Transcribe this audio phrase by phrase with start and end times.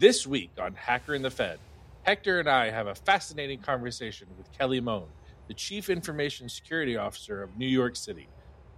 [0.00, 1.58] This week on Hacker and the Fed,
[2.04, 5.08] Hector and I have a fascinating conversation with Kelly Moan,
[5.46, 8.26] the Chief Information Security Officer of New York City.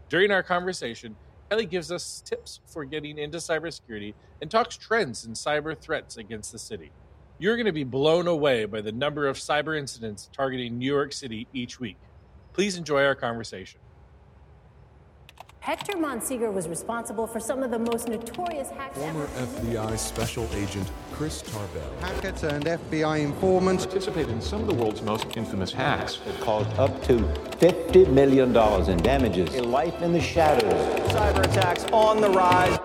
[0.08, 1.14] During our conversation,
[1.48, 6.50] Kelly gives us tips for getting into cybersecurity and talks trends in cyber threats against
[6.50, 6.90] the city.
[7.38, 11.12] You're going to be blown away by the number of cyber incidents targeting New York
[11.12, 11.98] City each week.
[12.52, 13.78] Please enjoy our conversation.
[15.62, 19.46] Hector Monsegur was responsible for some of the most notorious hacks Former ever.
[19.46, 21.88] FBI Special Agent Chris Tarbell.
[22.00, 26.18] Hackers and FBI informants participated in some of the world's most infamous hacks.
[26.26, 27.18] It caused up to
[27.60, 28.48] $50 million
[28.90, 29.54] in damages.
[29.54, 30.72] A life in the shadows.
[31.12, 32.76] Cyber attacks on the rise.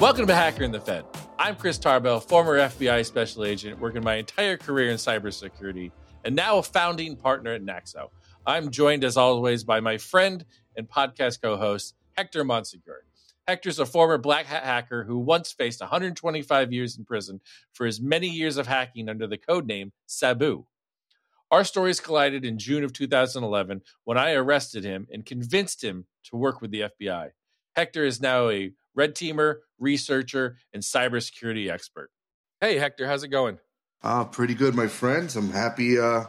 [0.00, 1.04] Welcome to Hacker and the Fed.
[1.40, 5.90] I'm Chris Tarbell, former FBI special agent, working my entire career in cybersecurity,
[6.24, 8.12] and now a founding partner at Naxo.
[8.46, 10.44] I'm joined, as always, by my friend
[10.76, 12.98] and podcast co host, Hector Monsegur.
[13.48, 17.40] Hector's a former black hat hacker who once faced 125 years in prison
[17.72, 20.64] for his many years of hacking under the code name Sabu.
[21.50, 26.36] Our stories collided in June of 2011 when I arrested him and convinced him to
[26.36, 27.30] work with the FBI.
[27.74, 32.10] Hector is now a red teamer, researcher, and cybersecurity expert.
[32.60, 33.58] Hey, Hector, how's it going?
[34.02, 35.36] Ah, pretty good, my friends.
[35.36, 35.98] I'm happy.
[35.98, 36.24] Uh,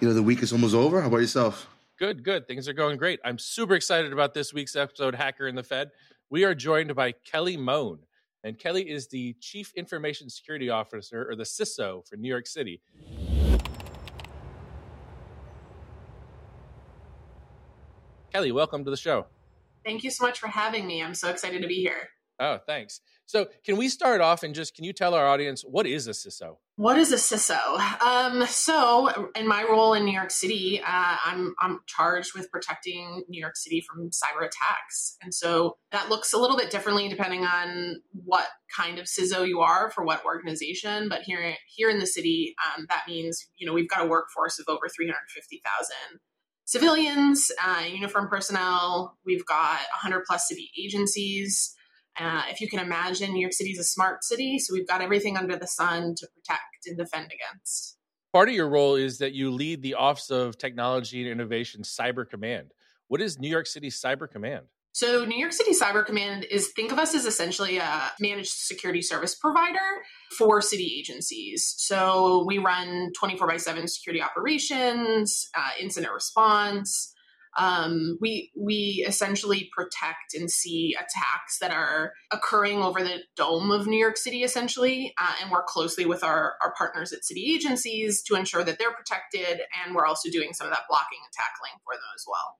[0.00, 1.00] you know, the week is almost over.
[1.00, 1.68] How about yourself?
[1.98, 2.46] Good, good.
[2.46, 3.20] Things are going great.
[3.24, 5.90] I'm super excited about this week's episode, Hacker and the Fed.
[6.28, 8.00] We are joined by Kelly Moan.
[8.44, 12.80] and Kelly is the Chief Information Security Officer, or the CISO, for New York City.
[18.32, 19.26] Kelly, welcome to the show.
[19.84, 21.02] Thank you so much for having me.
[21.02, 22.10] I'm so excited to be here.
[22.38, 23.00] Oh, thanks.
[23.24, 26.10] So, can we start off and just can you tell our audience what is a
[26.10, 26.58] CISO?
[26.76, 27.56] What is a CISO?
[28.02, 33.24] Um, so, in my role in New York City, uh, I'm I'm charged with protecting
[33.28, 37.44] New York City from cyber attacks, and so that looks a little bit differently depending
[37.44, 41.08] on what kind of CISO you are for what organization.
[41.08, 44.58] But here here in the city, um, that means you know we've got a workforce
[44.58, 46.20] of over 350,000
[46.66, 49.16] civilians, uh, uniform personnel.
[49.24, 51.74] We've got 100 plus city agencies.
[52.18, 55.02] Uh, if you can imagine, New York City is a smart city, so we've got
[55.02, 57.98] everything under the sun to protect and defend against.
[58.32, 62.28] Part of your role is that you lead the Office of Technology and Innovation Cyber
[62.28, 62.72] Command.
[63.08, 64.66] What is New York City Cyber Command?
[64.92, 69.02] So, New York City Cyber Command is think of us as essentially a managed security
[69.02, 69.76] service provider
[70.38, 71.74] for city agencies.
[71.76, 77.12] So, we run 24 by 7 security operations, uh, incident response.
[77.58, 83.86] Um, we we essentially protect and see attacks that are occurring over the dome of
[83.86, 88.22] New York City, essentially, uh, and work closely with our, our partners at city agencies
[88.24, 91.80] to ensure that they're protected, and we're also doing some of that blocking and tackling
[91.84, 92.58] for them as well.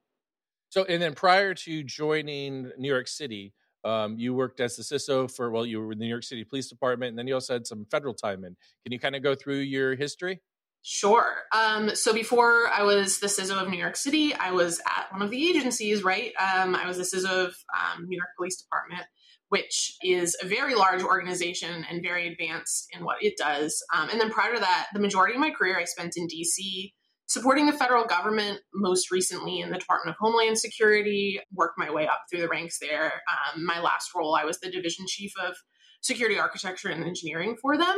[0.69, 3.53] So, and then prior to joining New York City,
[3.83, 6.43] um, you worked as the CISO for, well, you were in the New York City
[6.43, 8.55] Police Department, and then you also had some federal time in.
[8.83, 10.41] Can you kind of go through your history?
[10.81, 11.35] Sure.
[11.51, 15.21] Um, so before I was the CISO of New York City, I was at one
[15.21, 16.31] of the agencies, right?
[16.39, 19.05] Um, I was the CISO of um, New York Police Department,
[19.49, 23.83] which is a very large organization and very advanced in what it does.
[23.93, 26.93] Um, and then prior to that, the majority of my career I spent in DC
[27.27, 32.07] supporting the federal government, most recently in the Department of Homeland Security, worked my way
[32.07, 33.21] up through the ranks there.
[33.53, 35.55] Um, my last role, I was the division chief of
[36.01, 37.95] security architecture and engineering for them,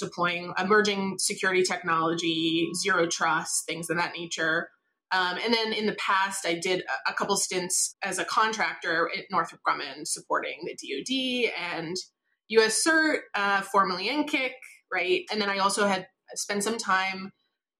[0.00, 4.68] deploying emerging security technology, zero trust, things of that nature.
[5.12, 9.24] Um, and then in the past, I did a, couple stints as a contractor at
[9.30, 11.96] Northrop Grumman supporting the DoD and
[12.48, 14.52] US CERT, uh, formerly NCIC,
[14.92, 15.22] right?
[15.32, 17.32] And then I also had spent some time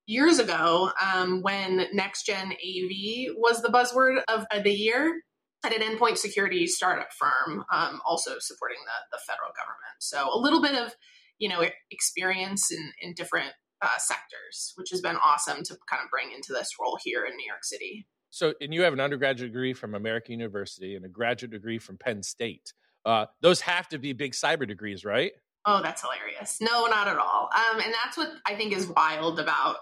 [0.07, 5.21] years ago um, when next gen AV was the buzzword of the year
[5.65, 9.97] at an endpoint security startup firm, um, also supporting the, the federal government.
[10.01, 10.95] So a little bit of
[11.41, 13.51] you know experience in, in different
[13.83, 17.37] uh, sectors, which has been awesome to kind of bring into this role here in
[17.37, 18.07] New York City.
[18.31, 21.99] So, and you have an undergraduate degree from American University and a graduate degree from
[21.99, 22.73] Penn State.
[23.05, 25.33] Uh, those have to be big cyber degrees, right?
[25.67, 26.59] Oh, that's hilarious.
[26.61, 27.51] No, not at all.
[27.55, 29.77] Um, and that's what I think is wild about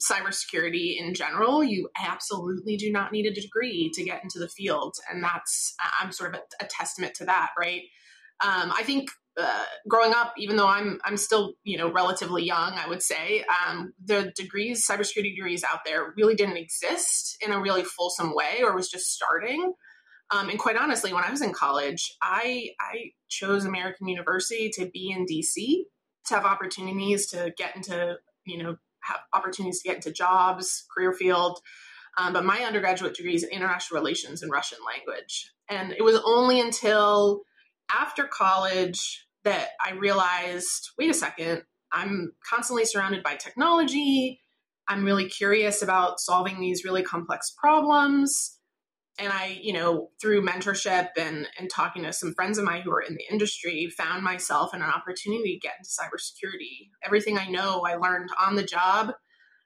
[0.00, 1.62] cybersecurity in general.
[1.62, 4.94] You absolutely do not need a degree to get into the field.
[5.10, 7.82] And that's, I'm sort of a, a testament to that, right?
[8.42, 12.72] Um, I think uh, growing up, even though I'm I'm still you know relatively young,
[12.74, 17.60] I would say um, the degrees, cybersecurity degrees out there, really didn't exist in a
[17.60, 19.72] really fulsome way, or was just starting.
[20.32, 24.86] Um, and quite honestly, when I was in college, I I chose American University to
[24.86, 25.84] be in DC
[26.26, 31.12] to have opportunities to get into, you know, have opportunities to get into jobs, career
[31.12, 31.60] field.
[32.18, 35.52] Um, but my undergraduate degree is in international relations and Russian language.
[35.68, 37.42] And it was only until
[37.94, 44.40] after college that I realized wait a second, I'm constantly surrounded by technology.
[44.88, 48.58] I'm really curious about solving these really complex problems.
[49.18, 52.92] And I, you know, through mentorship and, and talking to some friends of mine who
[52.92, 56.88] are in the industry, found myself in an opportunity to get into cybersecurity.
[57.04, 59.12] Everything I know, I learned on the job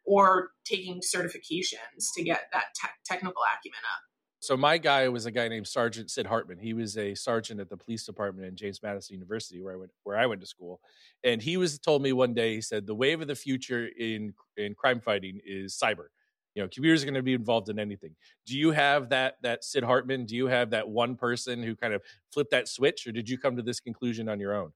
[0.05, 4.01] or taking certifications to get that te- technical acumen up.
[4.45, 6.59] So my guy was a guy named Sergeant Sid Hartman.
[6.59, 9.91] He was a sergeant at the police department in James Madison University, where I went
[10.03, 10.81] where I went to school.
[11.25, 14.35] And he was told me one day, he said, the wave of the future in
[14.59, 16.09] in crime fighting is cyber.
[16.55, 18.15] You know, computers are going to be involved in anything.
[18.47, 20.27] Do you have that that Sid Hartman?
[20.27, 23.39] Do you have that one person who kind of flipped that switch, or did you
[23.39, 24.73] come to this conclusion on your own?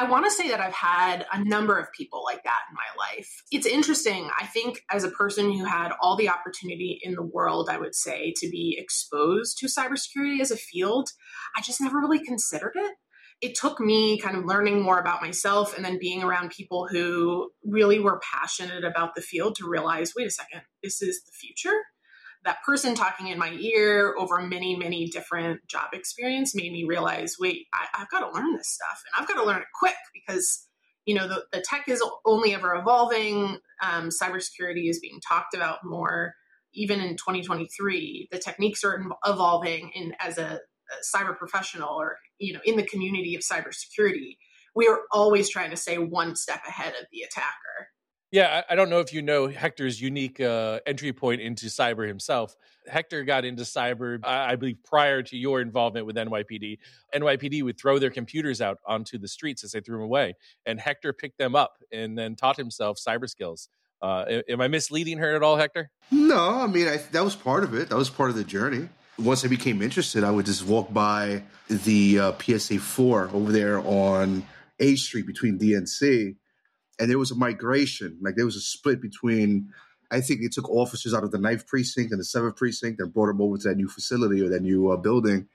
[0.00, 3.04] I want to say that I've had a number of people like that in my
[3.04, 3.42] life.
[3.50, 4.30] It's interesting.
[4.38, 7.96] I think as a person who had all the opportunity in the world, I would
[7.96, 11.10] say, to be exposed to cybersecurity as a field,
[11.56, 12.92] I just never really considered it.
[13.40, 17.50] It took me kind of learning more about myself and then being around people who
[17.64, 21.80] really were passionate about the field to realize wait a second, this is the future
[22.44, 27.36] that person talking in my ear over many, many different job experience made me realize,
[27.38, 29.96] wait, I, have got to learn this stuff and I've got to learn it quick
[30.14, 30.66] because,
[31.04, 33.58] you know, the, the tech is only ever evolving.
[33.82, 36.34] Um, cybersecurity is being talked about more.
[36.74, 39.90] Even in 2023, the techniques are evolving.
[39.94, 44.36] And as a, a cyber professional or, you know, in the community of cybersecurity,
[44.74, 47.88] we are always trying to stay one step ahead of the attacker.
[48.30, 52.54] Yeah, I, don't know if you know Hector's unique uh, entry point into cyber himself.
[52.86, 56.78] Hector got into cyber, I, I believe, prior to your involvement with NYPD.
[57.14, 60.34] NYPD would throw their computers out onto the streets as they threw them away,
[60.66, 63.70] and Hector picked them up and then taught himself cyber skills.
[64.02, 65.90] Uh, am I misleading her at all, Hector?
[66.10, 67.88] No, I mean I, that was part of it.
[67.88, 68.90] That was part of the journey.
[69.18, 73.80] Once I became interested, I would just walk by the uh, PSA four over there
[73.80, 74.46] on
[74.78, 76.36] A Street between DNC
[76.98, 78.18] and there was a migration.
[78.20, 79.70] Like there was a split between.
[80.10, 83.12] I think they took officers out of the ninth precinct and the seventh precinct and
[83.12, 85.48] brought them over to that new facility or that new uh, building.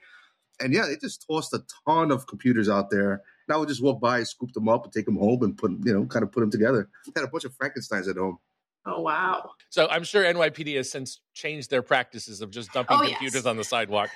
[0.59, 3.13] And yeah, they just tossed a ton of computers out there.
[3.47, 5.71] And I would just walk by, scoop them up, and take them home and put,
[5.83, 6.87] you know, kind of put them together.
[7.07, 8.37] I had a bunch of Frankenstein's at home.
[8.85, 9.51] Oh wow!
[9.69, 13.45] So I'm sure NYPD has since changed their practices of just dumping oh, computers yes.
[13.45, 14.09] on the sidewalk.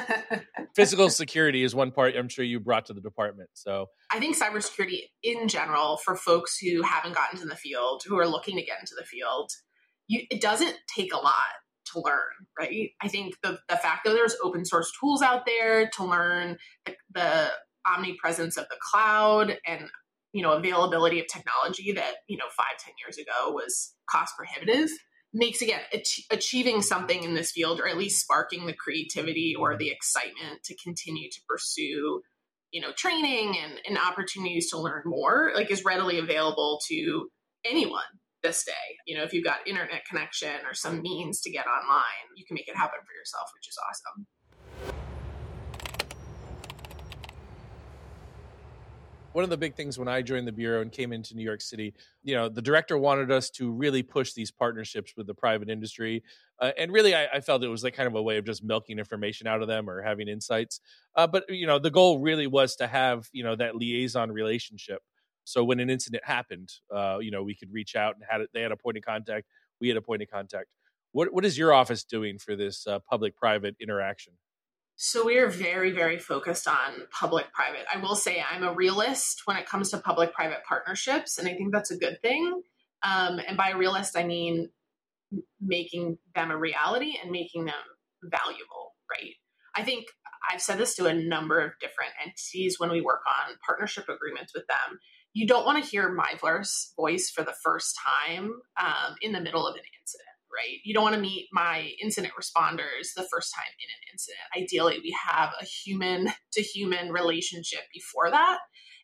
[0.74, 3.50] Physical security is one part I'm sure you brought to the department.
[3.52, 8.18] So I think cybersecurity in general for folks who haven't gotten into the field, who
[8.18, 9.50] are looking to get into the field,
[10.06, 11.34] you, it doesn't take a lot
[11.92, 12.18] to learn,
[12.58, 12.90] right?
[13.02, 16.56] I think the the fact that there's open source tools out there to learn
[16.86, 17.50] the, the
[17.86, 19.88] omnipresence of the cloud and
[20.32, 24.90] you know availability of technology that you know five ten years ago was cost prohibitive
[25.34, 29.76] makes again ach- achieving something in this field or at least sparking the creativity or
[29.76, 32.20] the excitement to continue to pursue
[32.70, 37.28] you know training and, and opportunities to learn more like is readily available to
[37.64, 38.02] anyone
[38.42, 38.72] this day.
[39.06, 42.54] You know if you've got internet connection or some means to get online you can
[42.54, 44.26] make it happen for yourself which is awesome
[49.32, 51.60] one of the big things when I joined the bureau and came into New York
[51.60, 55.68] City, you know, the director wanted us to really push these partnerships with the private
[55.68, 56.22] industry,
[56.60, 58.64] uh, and really, I, I, felt it was like kind of a way of just
[58.64, 60.80] milking information out of them or having insights.
[61.14, 65.02] Uh, but you know, the goal really was to have you know that liaison relationship.
[65.44, 68.50] So when an incident happened, uh, you know, we could reach out and had it,
[68.52, 69.46] they had a point of contact,
[69.80, 70.66] we had a point of contact.
[71.12, 74.32] What what is your office doing for this uh, public private interaction?
[75.00, 77.86] So we are very, very focused on public private.
[77.94, 81.54] I will say I'm a realist when it comes to public private partnerships, and I
[81.54, 82.62] think that's a good thing.
[83.04, 84.70] Um, and by realist, I mean
[85.60, 87.74] making them a reality and making them
[88.24, 89.34] valuable, right?
[89.72, 90.06] I think
[90.50, 94.52] I've said this to a number of different entities when we work on partnership agreements
[94.52, 94.98] with them.
[95.32, 98.50] You don't want to hear my voice for the first time
[98.80, 99.82] um, in the middle of an
[100.54, 100.78] right?
[100.84, 104.40] You don't want to meet my incident responders the first time in an incident.
[104.56, 108.58] Ideally, we have a human to human relationship before that,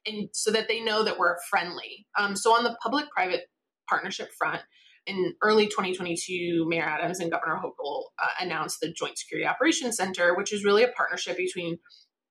[0.06, 2.06] and so that they know that we're friendly.
[2.18, 3.44] Um, so, on the public private
[3.88, 4.62] partnership front,
[5.06, 10.34] in early 2022, Mayor Adams and Governor Hochul uh, announced the Joint Security Operations Center,
[10.34, 11.78] which is really a partnership between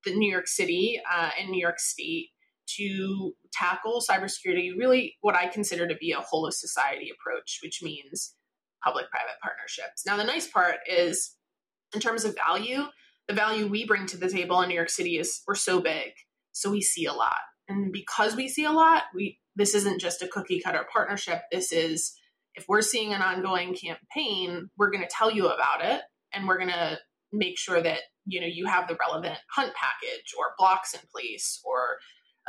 [0.06, 2.30] the New York City uh, and New York State
[2.78, 7.82] to tackle cybersecurity, really what I consider to be a whole of society approach, which
[7.84, 8.36] means
[8.84, 10.06] public private partnerships.
[10.06, 11.36] Now, the nice part is,
[11.94, 12.84] in terms of value,
[13.28, 16.12] the value we bring to the table in New York City is we're so big,
[16.52, 17.38] so we see a lot.
[17.70, 21.44] And because we see a lot, we this isn't just a cookie cutter partnership.
[21.52, 22.14] This is
[22.56, 26.02] if we're seeing an ongoing campaign, we're going to tell you about it
[26.34, 26.98] and we're going to
[27.32, 31.62] make sure that you know you have the relevant hunt package or blocks in place
[31.64, 31.98] or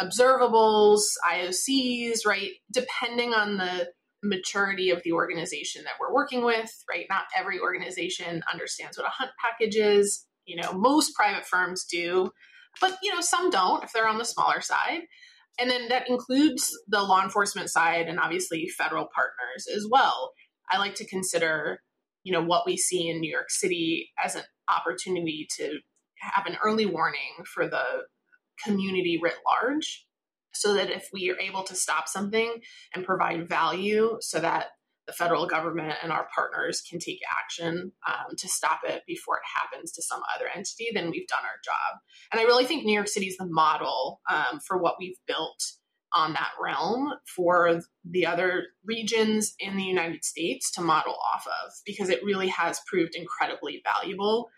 [0.00, 2.50] observables, IOCs, right?
[2.73, 3.88] Depending on the
[4.25, 7.07] maturity of the organization that we're working with, right?
[7.09, 10.26] Not every organization understands what a hunt package is.
[10.47, 12.31] You know, most private firms do,
[12.81, 15.02] but you know, some don't if they're on the smaller side.
[15.59, 20.33] And then that includes the law enforcement side and obviously federal partners as well.
[20.69, 21.81] I like to consider,
[22.25, 25.78] you know, what we see in New York City as an opportunity to
[26.19, 27.85] have an early warning for the
[28.64, 30.07] community writ large
[30.55, 32.61] so that if we are able to stop something
[32.95, 34.69] and provide value so that
[35.07, 39.43] the federal government and our partners can take action um, to stop it before it
[39.55, 42.01] happens to some other entity, then we've done our job.
[42.33, 45.63] And I really think New York City is the model um, for what we've built
[46.13, 51.73] on that realm for the other regions in the United States to model off of
[51.85, 54.49] because it really has proved incredibly valuable.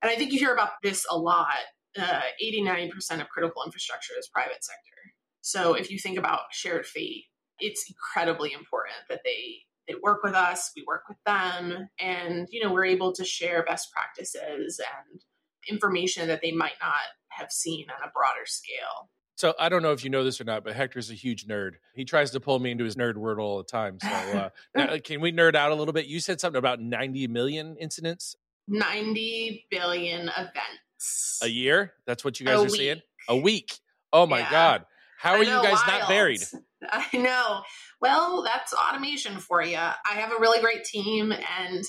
[0.00, 1.54] And I think you hear about this a lot.
[1.98, 5.11] Uh, 89% of critical infrastructure is private sector.
[5.42, 7.24] So if you think about shared fate,
[7.58, 9.58] it's incredibly important that they
[9.88, 13.64] they work with us, we work with them, and you know we're able to share
[13.64, 15.20] best practices and
[15.68, 16.92] information that they might not
[17.28, 19.10] have seen on a broader scale.
[19.36, 21.72] So I don't know if you know this or not, but Hector's a huge nerd.
[21.94, 23.98] He tries to pull me into his nerd world all the time.
[24.00, 26.06] So uh, now, can we nerd out a little bit?
[26.06, 28.36] You said something about 90 million incidents.
[28.68, 31.94] 90 billion events a year.
[32.06, 32.74] That's what you guys a are week.
[32.76, 33.02] seeing.
[33.28, 33.78] A week.
[34.12, 34.50] Oh my Yeah.
[34.50, 34.84] god.
[35.22, 36.00] How are know, you guys wild.
[36.00, 36.42] not buried?
[36.90, 37.62] I know.
[38.00, 39.76] Well, that's automation for you.
[39.76, 41.84] I have a really great team and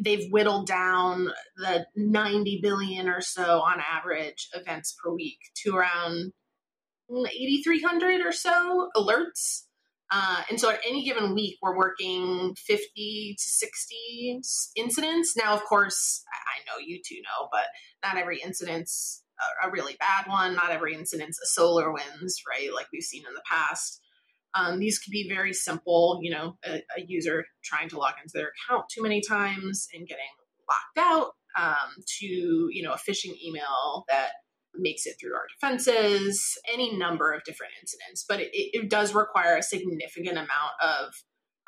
[0.00, 6.32] they've whittled down the 90 billion or so on average events per week to around
[7.08, 9.62] 8,300 or so alerts.
[10.10, 14.40] Uh, and so at any given week, we're working 50 to 60
[14.74, 15.36] incidents.
[15.36, 17.66] Now, of course, I I know you two know, but
[18.04, 20.54] not every incident's a, a really bad one.
[20.54, 22.72] Not every incident's a SolarWinds, right?
[22.74, 24.00] Like we've seen in the past.
[24.54, 28.32] Um, these could be very simple, you know, a, a user trying to log into
[28.34, 30.24] their account too many times and getting
[30.68, 34.32] locked out um, to, you know, a phishing email that
[34.74, 38.24] makes it through our defenses, any number of different incidents.
[38.28, 41.12] But it, it, does require a significant amount of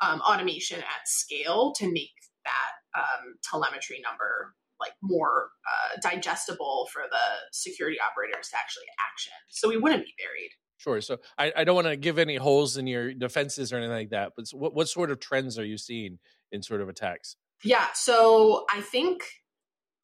[0.01, 2.11] um, automation at scale to make
[2.45, 7.17] that um, telemetry number like more uh, digestible for the
[7.51, 9.33] security operators to actually action.
[9.49, 10.51] So we wouldn't be buried.
[10.77, 11.01] Sure.
[11.01, 14.09] So I, I don't want to give any holes in your defenses or anything like
[14.09, 14.33] that.
[14.35, 16.19] But what what sort of trends are you seeing
[16.51, 17.37] in sort of attacks?
[17.63, 19.23] Yeah, so I think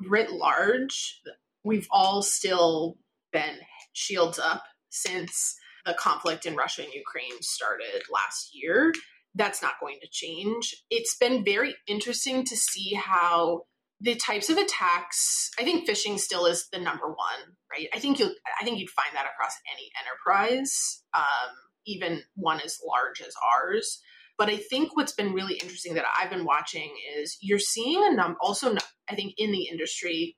[0.08, 1.22] writ large,
[1.64, 2.98] we've all still
[3.32, 3.58] been
[3.94, 8.94] shields up since the conflict in Russia and Ukraine started last year.
[9.36, 10.76] That's not going to change.
[10.90, 13.64] It's been very interesting to see how
[14.02, 17.88] the types of attacks i think phishing still is the number one right?
[17.94, 21.52] I think you'll i think you'd find that across any enterprise um,
[21.88, 24.02] even one as large as ours.
[24.38, 28.16] But i think what's been really interesting that i've been watching is you're seeing a
[28.16, 28.76] number also
[29.10, 30.38] i think in the industry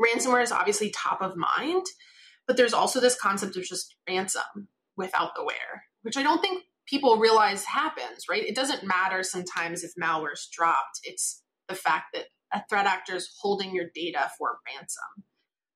[0.00, 1.86] ransomware is obviously top of mind
[2.46, 6.62] but there's also this concept of just ransom without the ware which i don't think
[6.86, 8.46] people realize happens right?
[8.46, 11.00] It doesn't matter sometimes if malware's dropped.
[11.02, 15.24] It's the fact that a threat actor is holding your data for ransom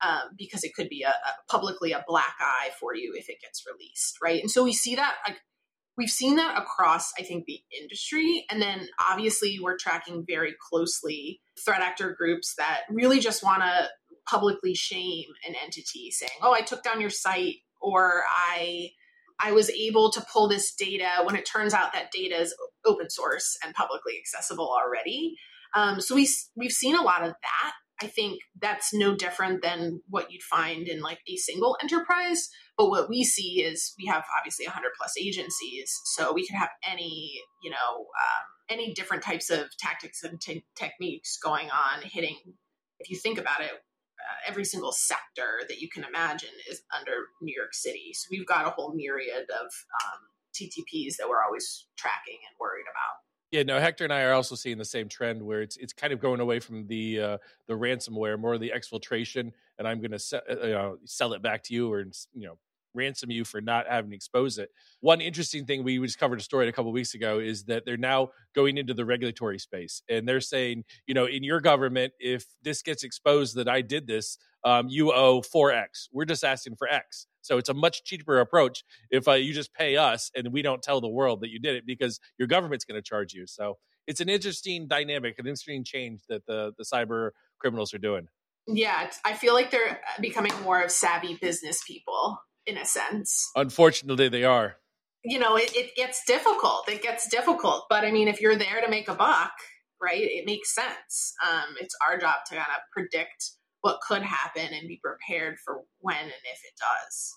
[0.03, 3.41] um, because it could be a, a publicly a black eye for you if it
[3.41, 4.41] gets released, right?
[4.41, 5.39] And so we see that like
[5.97, 11.41] we've seen that across I think the industry, and then obviously we're tracking very closely
[11.63, 13.89] threat actor groups that really just want to
[14.29, 18.93] publicly shame an entity, saying, "Oh, I took down your site," or "I."
[19.43, 23.09] I was able to pull this data when it turns out that data is open
[23.09, 25.39] source and publicly accessible already.
[25.75, 27.73] Um, so we we've seen a lot of that.
[28.03, 32.49] I think that's no different than what you'd find in like a single enterprise.
[32.79, 36.71] But what we see is we have obviously 100 plus agencies, so we can have
[36.89, 42.39] any you know um, any different types of tactics and te- techniques going on hitting.
[43.01, 47.29] If you think about it, uh, every single sector that you can imagine is under
[47.41, 48.13] New York City.
[48.15, 50.21] So we've got a whole myriad of um,
[50.55, 53.30] TTPs that we're always tracking and worried about.
[53.51, 53.81] Yeah, no.
[53.81, 56.39] Hector and I are also seeing the same trend where it's it's kind of going
[56.41, 60.41] away from the uh, the ransomware, more of the exfiltration, and I'm going to se-
[60.49, 62.59] uh, you know, sell it back to you, or you know,
[62.95, 64.71] ransom you for not having exposed it.
[65.01, 67.97] One interesting thing we just covered a story a couple weeks ago is that they're
[67.97, 72.47] now going into the regulatory space and they're saying, you know, in your government, if
[72.63, 76.09] this gets exposed that I did this, um, you owe 4x.
[76.13, 77.27] We're just asking for X.
[77.43, 80.83] So it's a much cheaper approach if uh, you just pay us and we don't
[80.83, 83.47] tell the world that you did it because your government's going to charge you.
[83.47, 88.29] So it's an interesting dynamic, an interesting change that the the cyber criminals are doing.
[88.67, 93.51] Yeah, I feel like they're becoming more of savvy business people in a sense.
[93.57, 94.77] Unfortunately, they are.
[95.25, 96.89] You know, it, it gets difficult.
[96.89, 97.87] It gets difficult.
[97.91, 99.53] But I mean, if you're there to make a buck,
[100.01, 101.35] right, it makes sense.
[101.47, 103.51] Um, it's our job to kind of predict
[103.83, 107.35] what could happen and be prepared for when and if it does.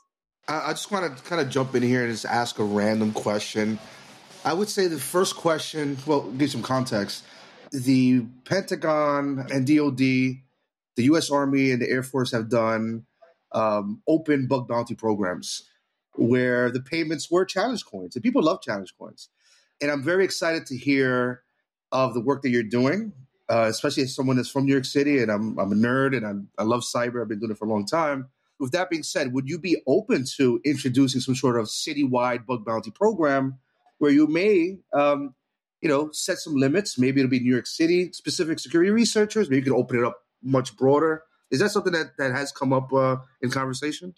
[0.48, 3.80] I just want to kind of jump in here and just ask a random question.
[4.44, 7.24] I would say the first question, well, give some context.
[7.72, 10.44] The Pentagon and DoD, the
[10.98, 11.32] U.S.
[11.32, 13.06] Army and the Air Force have done
[13.54, 15.64] um, open bug bounty programs
[16.16, 19.30] where the payments were challenge coins, and people love challenge coins.
[19.82, 21.44] And I'm very excited to hear
[21.92, 23.14] of the work that you're doing,
[23.50, 26.26] uh, especially as someone that's from New York City, and I'm, I'm a nerd and
[26.26, 27.22] I'm, I love cyber.
[27.22, 28.30] I've been doing it for a long time.
[28.60, 32.64] With that being said, would you be open to introducing some sort of citywide bug
[32.64, 33.60] bounty program
[33.98, 35.34] where you may, um,
[35.82, 36.98] you know, set some limits?
[36.98, 39.50] Maybe it'll be New York City specific security researchers.
[39.50, 42.74] Maybe you could open it up much broader is that something that, that has come
[42.74, 44.16] up uh, in conversation?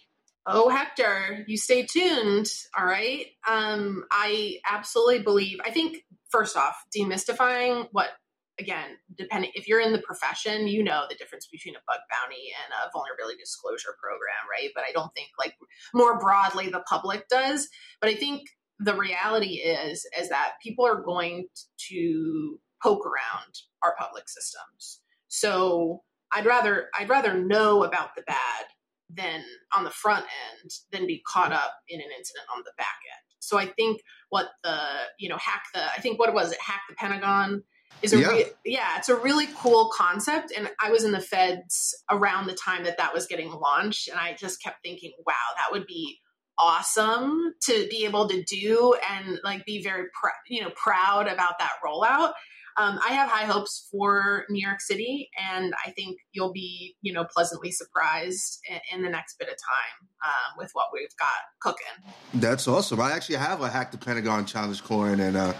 [0.47, 2.47] Oh, Hector, you stay tuned.
[2.77, 3.25] All right.
[3.47, 8.09] Um, I absolutely believe, I think, first off, demystifying what,
[8.57, 12.53] again, depending, if you're in the profession, you know the difference between a bug bounty
[12.63, 14.69] and a vulnerability disclosure program, right?
[14.73, 15.55] But I don't think, like,
[15.93, 17.67] more broadly, the public does.
[17.99, 18.43] But I think
[18.79, 21.47] the reality is, is that people are going
[21.89, 25.01] to poke around our public systems.
[25.27, 28.65] So, I'd rather I'd rather know about the bad
[29.09, 29.43] than
[29.75, 33.25] on the front end than be caught up in an incident on the back end.
[33.39, 34.77] So I think what the
[35.19, 37.63] you know hack the I think what was it hack the Pentagon
[38.01, 38.29] is a yeah.
[38.29, 42.53] Re- yeah it's a really cool concept and I was in the feds around the
[42.53, 46.19] time that that was getting launched and I just kept thinking wow that would be
[46.57, 51.59] awesome to be able to do and like be very pr- you know proud about
[51.59, 52.33] that rollout
[52.77, 57.13] um, I have high hopes for New York City, and I think you'll be, you
[57.13, 61.29] know, pleasantly surprised in, in the next bit of time um, with what we've got
[61.61, 62.13] cooking.
[62.33, 62.99] That's awesome.
[62.99, 65.53] I actually have a Hack the Pentagon challenge coin, and uh,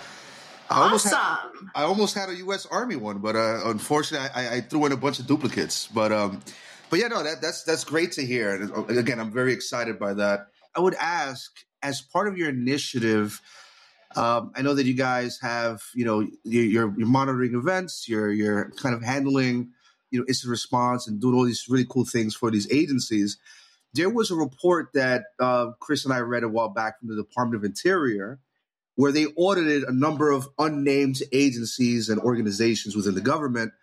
[0.69, 1.69] I almost awesome.
[1.73, 2.65] Had, I almost had a U.S.
[2.65, 5.87] Army one, but uh, unfortunately, I, I, threw in a bunch of duplicates.
[5.87, 6.41] But um,
[6.89, 8.55] but yeah, no, that, that's that's great to hear.
[8.55, 10.47] And uh, again, I'm very excited by that.
[10.75, 13.39] I would ask, as part of your initiative
[14.15, 18.71] um, I know that you guys have, you know, you're, you're monitoring events, you're you're
[18.71, 19.71] kind of handling,
[20.09, 23.37] you know, incident response and doing all these really cool things for these agencies.
[23.93, 27.15] There was a report that uh, Chris and I read a while back from the
[27.15, 28.39] Department of Interior,
[28.95, 33.73] where they audited a number of unnamed agencies and organizations within the government,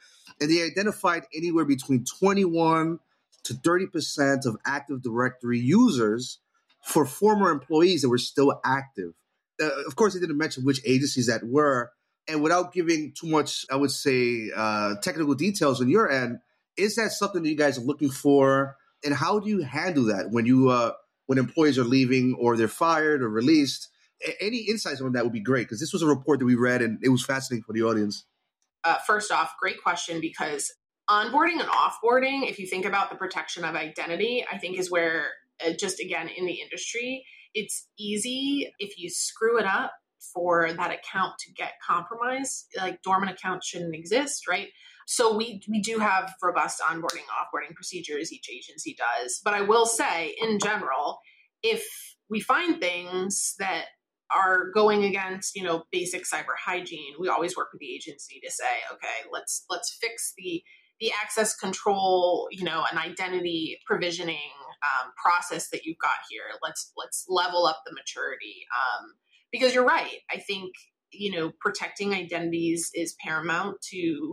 [0.40, 3.00] and they identified anywhere between 21
[3.44, 6.38] to 30 percent of Active Directory users
[6.82, 9.12] for former employees that were still active
[9.62, 11.92] uh, of course, they didn't mention which agencies that were.
[12.28, 16.38] And without giving too much, I would say, uh, technical details on your end,
[16.76, 18.76] is that something that you guys are looking for?
[19.04, 20.92] And how do you handle that when you uh,
[21.26, 23.88] when employees are leaving or they're fired or released?
[24.26, 26.54] A- any insights on that would be great because this was a report that we
[26.54, 28.24] read and it was fascinating for the audience.
[28.84, 30.72] Uh, first off, great question because
[31.10, 35.26] onboarding and offboarding, if you think about the protection of identity, I think is where
[35.64, 39.92] uh, just again in the industry it's easy if you screw it up
[40.32, 42.66] for that account to get compromised.
[42.76, 44.68] Like dormant accounts shouldn't exist, right?
[45.06, 48.32] So we we do have robust onboarding, offboarding procedures.
[48.32, 51.18] Each agency does, but I will say, in general,
[51.62, 51.84] if
[52.30, 53.86] we find things that
[54.34, 58.50] are going against you know basic cyber hygiene, we always work with the agency to
[58.50, 60.62] say, okay, let's let's fix the
[61.00, 64.38] the access control, you know, and identity provisioning
[64.82, 66.44] um, process that you've got here.
[66.62, 69.14] Let's let's level up the maturity um,
[69.50, 70.18] because you're right.
[70.30, 70.72] I think
[71.10, 74.32] you know protecting identities is paramount to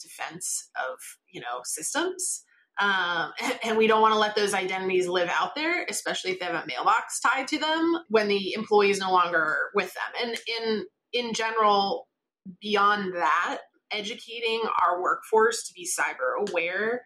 [0.00, 0.98] defense of
[1.32, 2.44] you know systems.
[2.80, 3.30] Um,
[3.64, 6.54] and we don't want to let those identities live out there, especially if they have
[6.54, 10.28] a mailbox tied to them when the employee is no longer with them.
[10.28, 12.08] And in in general,
[12.60, 13.60] beyond that,
[13.90, 17.02] educating our workforce to be cyber aware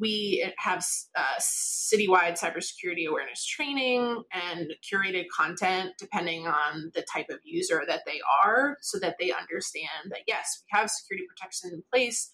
[0.00, 0.84] we have
[1.16, 8.00] uh, citywide cybersecurity awareness training and curated content depending on the type of user that
[8.06, 12.30] they are so that they understand that yes we have security protections in place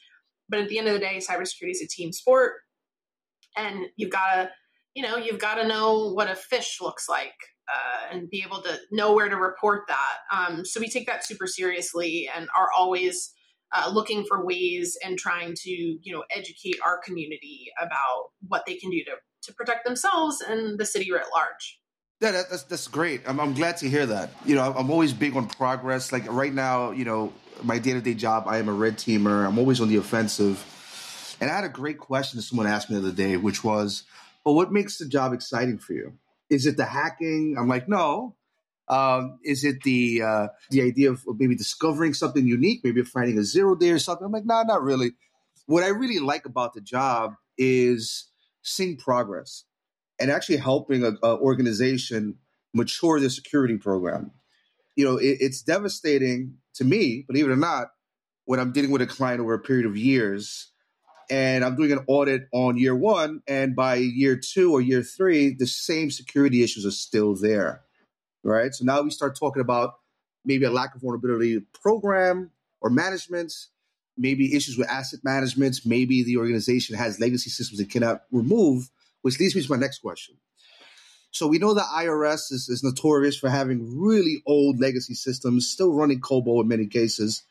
[0.48, 2.52] but at the end of the day cybersecurity is a team sport
[3.56, 4.50] and you've got to
[4.96, 7.34] you know, you've got to know what a phish looks like
[7.70, 10.16] uh, and be able to know where to report that.
[10.32, 13.34] Um, so we take that super seriously and are always
[13.76, 18.74] uh, looking for ways and trying to, you know, educate our community about what they
[18.76, 19.12] can do to,
[19.42, 21.80] to protect themselves and the city writ large.
[22.20, 23.22] Yeah, that, that's that's great.
[23.26, 24.30] I'm, I'm glad to hear that.
[24.46, 26.12] You know, I'm always big on progress.
[26.12, 29.46] Like right now, you know, my day to day job, I am a red teamer.
[29.46, 30.64] I'm always on the offensive.
[31.40, 34.04] And I had a great question that someone asked me the other day, which was,
[34.44, 36.14] "Well, what makes the job exciting for you?
[36.48, 38.34] Is it the hacking?" I'm like, "No."
[38.88, 43.44] Um, is it the uh, the idea of maybe discovering something unique, maybe finding a
[43.44, 44.26] zero day or something?
[44.26, 45.12] I'm like, "No, nah, not really."
[45.66, 48.28] What I really like about the job is
[48.62, 49.64] seeing progress
[50.20, 52.36] and actually helping an organization
[52.72, 54.30] mature their security program.
[54.94, 57.88] You know, it, it's devastating to me, believe it or not,
[58.44, 60.70] when I'm dealing with a client over a period of years
[61.28, 65.54] and I'm doing an audit on year one, and by year two or year three,
[65.54, 67.82] the same security issues are still there.
[68.48, 68.74] Right.
[68.74, 69.94] So now we start talking about
[70.44, 73.52] maybe a lack of vulnerability program or management,
[74.16, 78.90] maybe issues with asset management, maybe the organization has legacy systems it cannot remove
[79.26, 80.36] which leads me to my next question.
[81.32, 85.92] So we know the IRS is, is notorious for having really old legacy systems, still
[85.92, 87.42] running COBOL in many cases.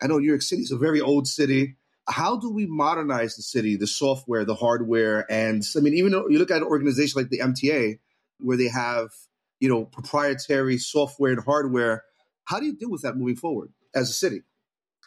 [0.00, 1.74] I know New York City is a very old city.
[2.08, 5.26] How do we modernize the city, the software, the hardware?
[5.28, 7.98] And I mean, even though you look at an organization like the MTA,
[8.38, 9.08] where they have,
[9.60, 12.04] you know, proprietary software and hardware,
[12.44, 14.42] how do you deal with that moving forward as a city?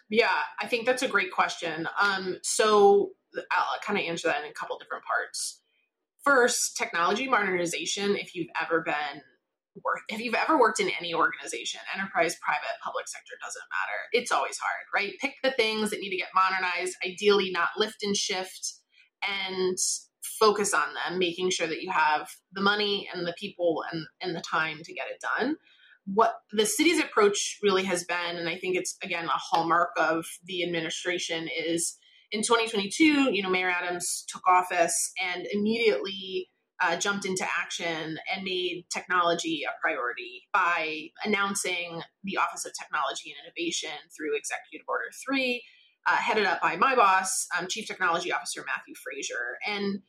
[0.10, 1.88] Yeah, I think that's a great question.
[2.02, 3.12] Um, so
[3.52, 5.62] I'll kind of answer that in a couple different parts.
[6.24, 9.22] First, technology modernization, if you've ever been
[9.84, 14.00] work if you've ever worked in any organization, enterprise, private, public sector, doesn't matter.
[14.12, 15.14] It's always hard, right?
[15.22, 18.74] Pick the things that need to get modernized, ideally not lift and shift,
[19.22, 19.78] and
[20.40, 24.36] focus on them, making sure that you have the money and the people and, and
[24.36, 25.56] the time to get it done.
[26.06, 30.26] What the city's approach really has been, and I think it's again a hallmark of
[30.46, 31.98] the administration, is
[32.32, 36.50] in 2022, you know, Mayor Adams took office and immediately
[36.82, 43.32] uh, jumped into action and made technology a priority by announcing the Office of Technology
[43.32, 45.62] and Innovation through Executive Order 3,
[46.08, 49.58] uh, headed up by my boss, um, Chief Technology Officer Matthew Fraser.
[49.68, 50.02] And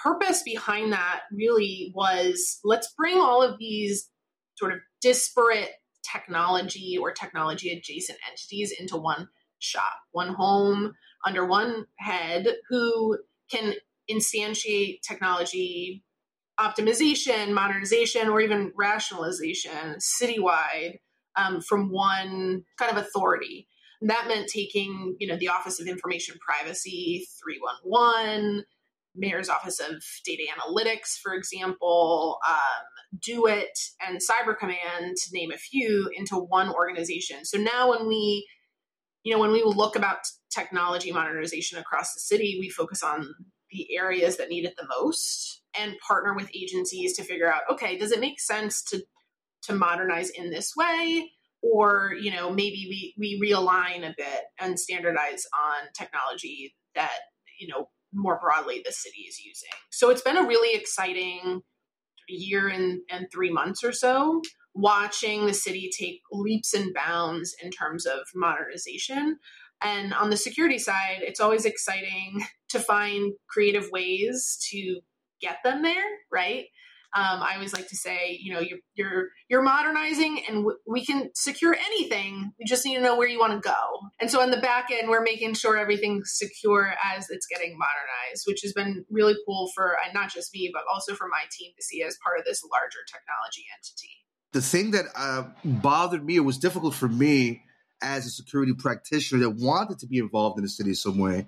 [0.00, 4.08] purpose behind that really was let's bring all of these
[4.54, 5.70] sort of disparate
[6.10, 9.28] technology or technology adjacent entities into one
[9.58, 10.92] shop, one home,
[11.24, 13.18] under one head who
[13.50, 13.74] can
[14.10, 16.02] instantiate technology
[16.60, 20.98] optimization, modernization, or even rationalization citywide
[21.36, 23.68] um, from one kind of authority.
[24.02, 28.64] That meant taking, you know, the Office of Information Privacy 311,
[29.14, 35.58] Mayor's Office of Data Analytics, for example, um, DoIT, and Cyber Command, to name a
[35.58, 37.44] few, into one organization.
[37.44, 38.46] So now when we
[39.24, 40.18] you know, when we look about
[40.50, 43.32] technology modernization across the city, we focus on
[43.70, 47.96] the areas that need it the most and partner with agencies to figure out, okay,
[47.96, 49.02] does it make sense to
[49.62, 51.30] to modernize in this way?
[51.62, 57.16] Or, you know, maybe we, we realign a bit and standardize on technology that,
[57.60, 59.70] you know, more broadly the city is using.
[59.90, 61.62] So it's been a really exciting
[62.28, 64.40] year and, and three months or so
[64.74, 69.38] watching the city take leaps and bounds in terms of modernization.
[69.80, 75.00] And on the security side, it's always exciting to find creative ways to
[75.40, 76.66] get them there, right?
[77.14, 81.04] Um, I always like to say, you know, you're you're you're modernizing, and w- we
[81.04, 82.52] can secure anything.
[82.58, 84.08] We just need to know where you want to go.
[84.20, 88.44] And so on the back end, we're making sure everything's secure as it's getting modernized,
[88.46, 91.72] which has been really cool for uh, not just me, but also for my team
[91.76, 94.22] to see as part of this larger technology entity
[94.52, 97.62] the thing that uh, bothered me, it was difficult for me
[98.02, 101.46] as a security practitioner that wanted to be involved in the city some way,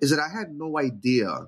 [0.00, 1.46] is that I had no idea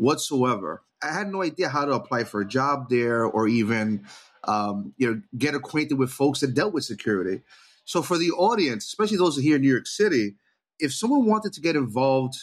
[0.00, 0.82] whatsoever.
[1.02, 4.06] I had no idea how to apply for a job there or even
[4.44, 7.42] um, you know get acquainted with folks that dealt with security.
[7.84, 10.36] So for the audience, especially those here in New York City,
[10.78, 12.34] if someone wanted to get involved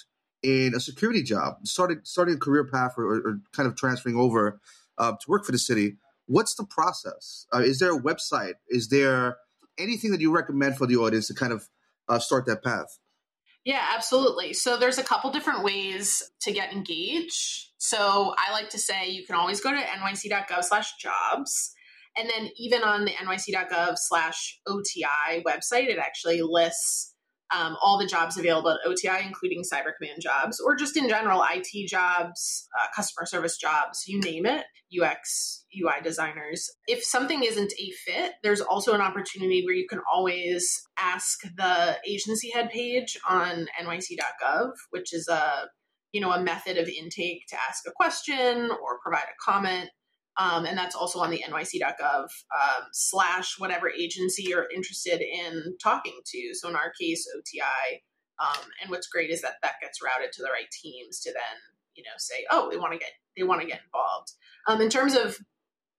[0.43, 4.59] in a security job, starting starting a career path or, or kind of transferring over
[4.99, 7.47] uh, to work for the city, what's the process?
[7.53, 8.53] Uh, is there a website?
[8.69, 9.37] Is there
[9.79, 11.69] anything that you recommend for the audience to kind of
[12.07, 12.99] uh, start that path?
[13.67, 14.53] Yeah, absolutely.
[14.53, 17.67] So there's a couple different ways to get engaged.
[17.77, 21.73] So I like to say you can always go to nyc.gov slash jobs.
[22.17, 27.13] And then even on the nyc.gov slash OTI website, it actually lists
[27.53, 31.43] um, all the jobs available at OTI, including Cyber Command jobs, or just in general
[31.53, 34.63] IT jobs, uh, customer service jobs, you name it,
[34.97, 36.69] UX, UI designers.
[36.87, 41.97] If something isn't a fit, there's also an opportunity where you can always ask the
[42.07, 45.67] agency head page on nyc.gov, which is a
[46.13, 49.89] you know a method of intake to ask a question or provide a comment
[50.37, 56.19] um, and that's also on the nyc.gov um, slash whatever agency you're interested in talking
[56.25, 56.51] to.
[56.53, 58.03] So in our case, OTI.
[58.39, 61.57] Um, and what's great is that that gets routed to the right teams to then,
[61.95, 64.33] you know, say, oh, they want to get they want to get involved.
[64.67, 65.39] Um, in terms of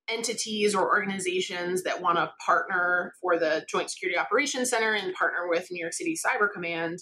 [0.09, 5.49] entities or organizations that want to partner for the Joint Security Operations Center and partner
[5.49, 6.99] with New York City Cyber Command.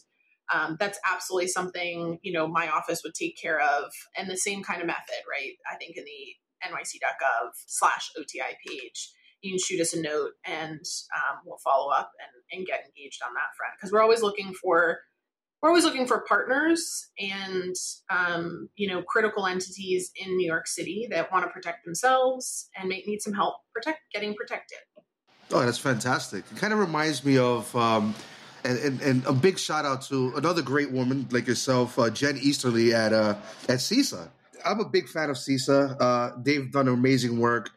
[0.53, 4.63] Um, that's absolutely something you know my office would take care of and the same
[4.63, 9.11] kind of method right i think in the nyc.gov slash OTI page.
[9.43, 10.81] You can shoot us a note and
[11.15, 14.53] um, we'll follow up and, and get engaged on that front because we're always looking
[14.55, 14.99] for
[15.67, 17.75] we're always looking for partners and
[18.09, 22.89] um, you know critical entities in New York City that want to protect themselves and
[22.89, 24.79] may need some help protect getting protected.
[25.51, 26.45] Oh, that's fantastic!
[26.53, 27.75] It kind of reminds me of.
[27.75, 28.15] Um,
[28.65, 32.37] and, and, and, a big shout out to another great woman like yourself, uh, Jen
[32.37, 33.37] Easterly at uh,
[33.69, 34.29] at CISA.
[34.65, 35.97] I'm a big fan of CISA.
[36.01, 37.71] Uh, they've done amazing work.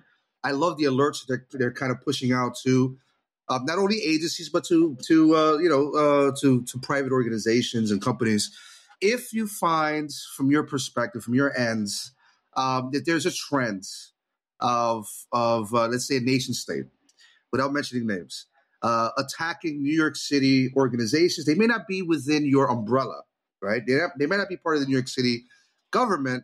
[0.44, 2.98] I love the alerts they're, they're kind of pushing out to
[3.50, 7.92] uh, not only agencies but to to uh, you know uh, to to private organizations
[7.92, 8.52] and companies.
[9.02, 12.12] If you find, from your perspective, from your ends,
[12.58, 13.86] um, that there's a trend
[14.60, 16.86] of of uh, let's say a nation state,
[17.52, 18.46] without mentioning names,
[18.82, 23.22] uh, attacking New York City organizations, they may not be within your umbrella,
[23.62, 23.86] right?
[23.86, 25.46] They, they may not be part of the New York City
[25.92, 26.44] government,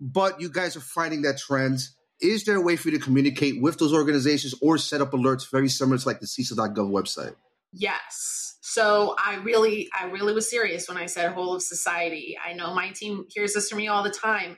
[0.00, 1.80] but you guys are finding that trend.
[2.20, 5.50] Is there a way for you to communicate with those organizations or set up alerts
[5.50, 7.34] very similar to like the CISA.gov website?
[7.72, 8.56] Yes.
[8.62, 12.36] So I really, I really was serious when I said whole of society.
[12.42, 14.56] I know my team hears this from me all the time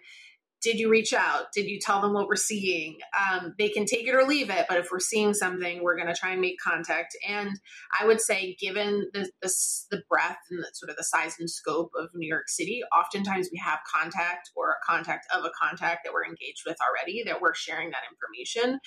[0.62, 1.52] did you reach out?
[1.54, 2.98] Did you tell them what we're seeing?
[3.18, 6.08] Um, they can take it or leave it but if we're seeing something we're going
[6.08, 7.16] to try and make contact.
[7.26, 7.50] And
[7.98, 9.52] i would say given the, the,
[9.90, 13.48] the breadth and the, sort of the size and scope of new york city oftentimes
[13.52, 17.40] we have contact or a contact of a contact that we're engaged with already that
[17.40, 18.80] we're sharing that information.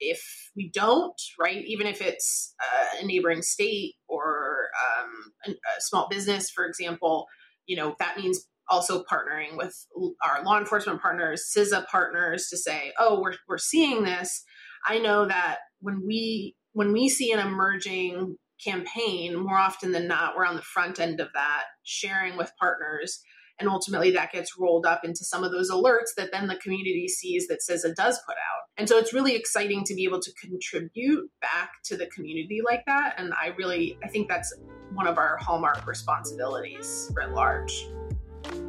[0.00, 5.80] If we don't right even if it's uh, a neighboring state or um, a, a
[5.80, 7.26] small business for example
[7.66, 9.86] you know that means also partnering with
[10.24, 14.44] our law enforcement partners, CISA partners to say, oh, we're, we're seeing this.
[14.84, 20.36] I know that when we when we see an emerging campaign, more often than not,
[20.36, 23.20] we're on the front end of that, sharing with partners.
[23.60, 27.08] And ultimately, that gets rolled up into some of those alerts that then the community
[27.08, 28.62] sees that CISA does put out.
[28.76, 32.84] And so it's really exciting to be able to contribute back to the community like
[32.86, 33.14] that.
[33.18, 34.54] And I really, I think that's
[34.92, 37.88] one of our hallmark responsibilities writ large.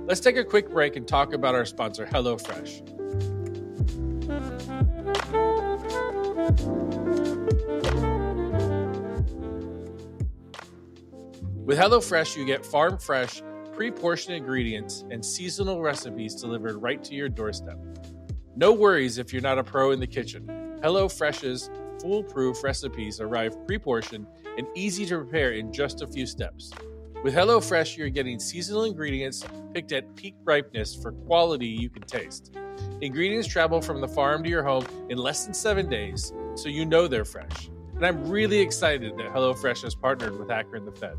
[0.05, 2.81] Let's take a quick break and talk about our sponsor, HelloFresh.
[11.65, 17.13] With HelloFresh, you get farm fresh, pre portioned ingredients and seasonal recipes delivered right to
[17.13, 17.77] your doorstep.
[18.55, 20.47] No worries if you're not a pro in the kitchen.
[20.81, 21.69] HelloFresh's
[22.01, 24.25] foolproof recipes arrive pre portioned
[24.57, 26.71] and easy to prepare in just a few steps.
[27.21, 32.55] With HelloFresh, you're getting seasonal ingredients picked at peak ripeness for quality you can taste.
[33.01, 36.85] Ingredients travel from the farm to your home in less than seven days, so you
[36.85, 37.69] know they're fresh.
[37.97, 41.17] And I'm really excited that HelloFresh has partnered with Hacker and the Fed.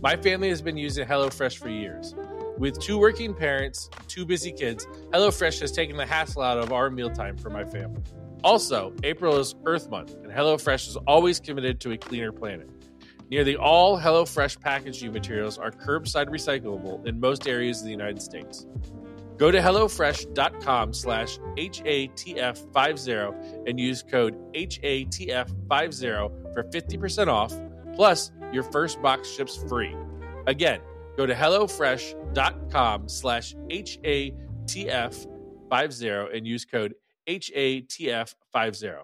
[0.00, 2.14] My family has been using HelloFresh for years.
[2.56, 6.88] With two working parents, two busy kids, HelloFresh has taken the hassle out of our
[6.88, 8.00] mealtime for my family.
[8.42, 12.70] Also, April is Earth Month, and HelloFresh is always committed to a cleaner planet.
[13.32, 18.66] Nearly all HelloFresh packaging materials are curbside recyclable in most areas of the United States.
[19.38, 27.54] Go to HelloFresh.com slash HATF50 and use code HATF50 for 50% off,
[27.94, 29.96] plus your first box ships free.
[30.46, 30.82] Again,
[31.16, 36.94] go to HelloFresh.com slash HATF50 and use code
[37.26, 38.96] HATF50.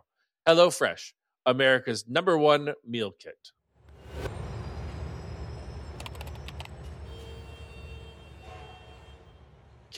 [0.46, 1.12] HelloFresh,
[1.46, 3.52] America's number one meal kit.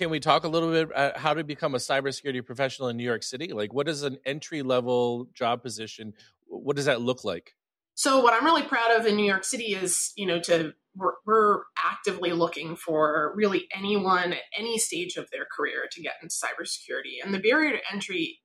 [0.01, 3.05] Can we talk a little bit about how to become a cybersecurity professional in New
[3.05, 3.53] York City?
[3.53, 6.15] Like, what is an entry level job position?
[6.47, 7.55] What does that look like?
[7.97, 11.13] So, what I'm really proud of in New York City is, you know, to we're,
[11.27, 16.35] we're actively looking for really anyone at any stage of their career to get into
[16.35, 18.39] cybersecurity, and the barrier to entry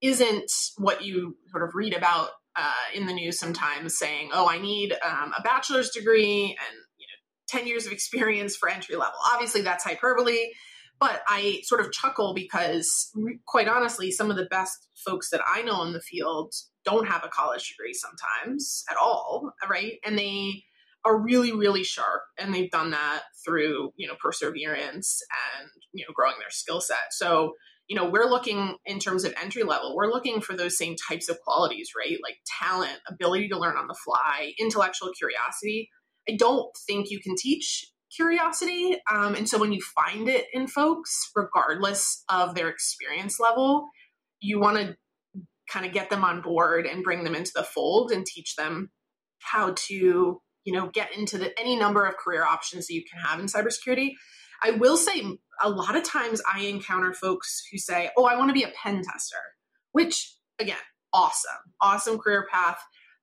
[0.00, 4.60] isn't what you sort of read about uh, in the news sometimes, saying, "Oh, I
[4.60, 6.78] need um, a bachelor's degree and
[7.48, 9.18] 10 years of experience for entry level.
[9.34, 10.52] Obviously, that's hyperbole,
[11.02, 13.10] but I sort of chuckle because,
[13.44, 17.24] quite honestly, some of the best folks that I know in the field don't have
[17.24, 19.94] a college degree sometimes at all, right?
[20.06, 20.62] And they
[21.04, 25.20] are really, really sharp, and they've done that through you know perseverance
[25.58, 27.10] and you know growing their skill set.
[27.10, 27.54] So
[27.88, 31.28] you know we're looking in terms of entry level we're looking for those same types
[31.28, 35.90] of qualities right like talent ability to learn on the fly intellectual curiosity
[36.28, 40.66] i don't think you can teach curiosity um, and so when you find it in
[40.66, 43.88] folks regardless of their experience level
[44.40, 44.96] you want to
[45.70, 48.90] kind of get them on board and bring them into the fold and teach them
[49.38, 53.20] how to you know get into the, any number of career options that you can
[53.20, 54.12] have in cybersecurity
[54.62, 55.24] I will say
[55.60, 58.72] a lot of times I encounter folks who say, Oh, I want to be a
[58.80, 59.36] pen tester,
[59.90, 60.76] which again,
[61.12, 62.78] awesome, awesome career path.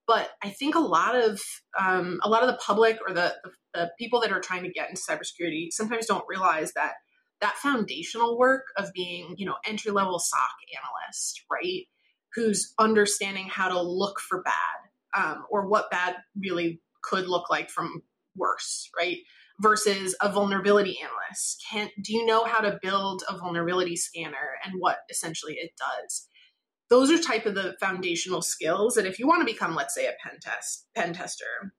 [0.10, 1.40] But I think a lot of
[1.80, 4.72] um, a lot of the public or the, the, the people that are trying to
[4.72, 6.94] get into cybersecurity sometimes don't realize that
[7.42, 11.84] that foundational work of being, you know, entry level SOC analyst, right?
[12.34, 17.70] Who's understanding how to look for bad um, or what bad really could look like
[17.70, 18.02] from
[18.36, 19.20] worse, right?
[19.62, 24.74] versus a vulnerability analyst can do you know how to build a vulnerability scanner and
[24.78, 26.29] what essentially it does
[26.90, 30.08] those are type of the foundational skills that if you want to become let's say
[30.08, 31.74] a pen test pen tester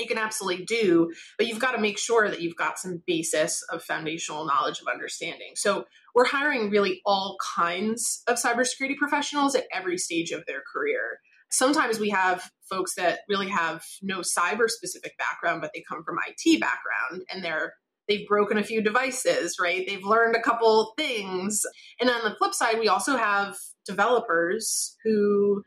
[0.00, 3.62] you can absolutely do but you've got to make sure that you've got some basis
[3.70, 5.52] of foundational knowledge of understanding.
[5.54, 5.84] So
[6.14, 11.18] we're hiring really all kinds of cybersecurity professionals at every stage of their career.
[11.50, 16.16] Sometimes we have folks that really have no cyber specific background but they come from
[16.26, 17.74] IT background and they're
[18.10, 19.84] they've broken a few devices, right?
[19.86, 21.62] They've learned a couple things.
[22.00, 25.62] And on the flip side, we also have developers who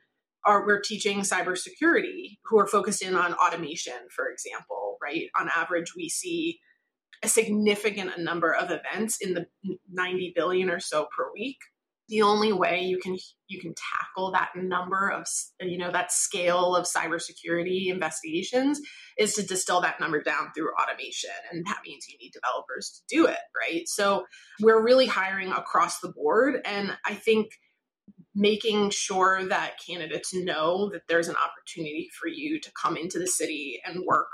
[0.45, 5.27] are we're teaching cybersecurity who are focused in on automation, for example, right?
[5.39, 6.59] On average, we see
[7.23, 9.45] a significant number of events in the
[9.89, 11.57] 90 billion or so per week
[12.13, 15.25] the only way you can you can tackle that number of
[15.59, 18.79] you know that scale of cybersecurity investigations
[19.17, 23.15] is to distill that number down through automation and that means you need developers to
[23.15, 23.87] do it right?
[23.87, 24.25] So
[24.61, 27.53] we're really hiring across the board and i think
[28.35, 33.27] making sure that candidates know that there's an opportunity for you to come into the
[33.27, 34.29] city and work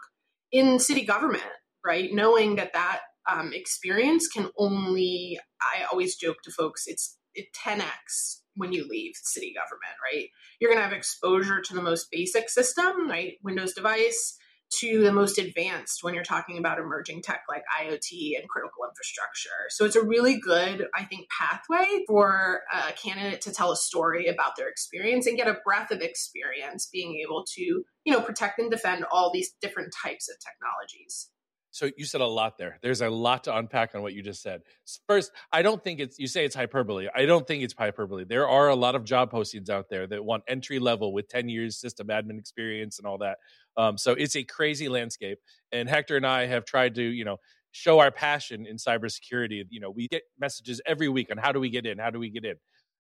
[0.52, 1.44] in city government
[1.86, 2.10] right?
[2.12, 3.00] Knowing that that
[3.32, 7.29] um, experience can only i always joke to folks it's it
[7.66, 10.28] 10x when you leave city government, right?
[10.60, 13.34] You're going to have exposure to the most basic system, right?
[13.44, 14.38] Windows device
[14.72, 19.50] to the most advanced when you're talking about emerging tech like IoT and critical infrastructure.
[19.70, 24.28] So it's a really good, I think, pathway for a candidate to tell a story
[24.28, 28.60] about their experience and get a breadth of experience being able to, you know, protect
[28.60, 31.30] and defend all these different types of technologies.
[31.72, 32.80] So you said a lot there.
[32.82, 34.62] There's a lot to unpack on what you just said.
[35.08, 37.08] First, I don't think it's you say it's hyperbole.
[37.14, 38.26] I don't think it's hyperbole.
[38.26, 41.48] There are a lot of job postings out there that want entry level with 10
[41.48, 43.38] years system admin experience and all that.
[43.78, 45.40] Um, so it's a crazy landscape.
[45.72, 47.38] And Hector and I have tried to, you know,
[47.72, 49.64] show our passion in cybersecurity.
[49.70, 52.00] You know, we get messages every week on how do we get in?
[52.00, 52.56] How do we get in?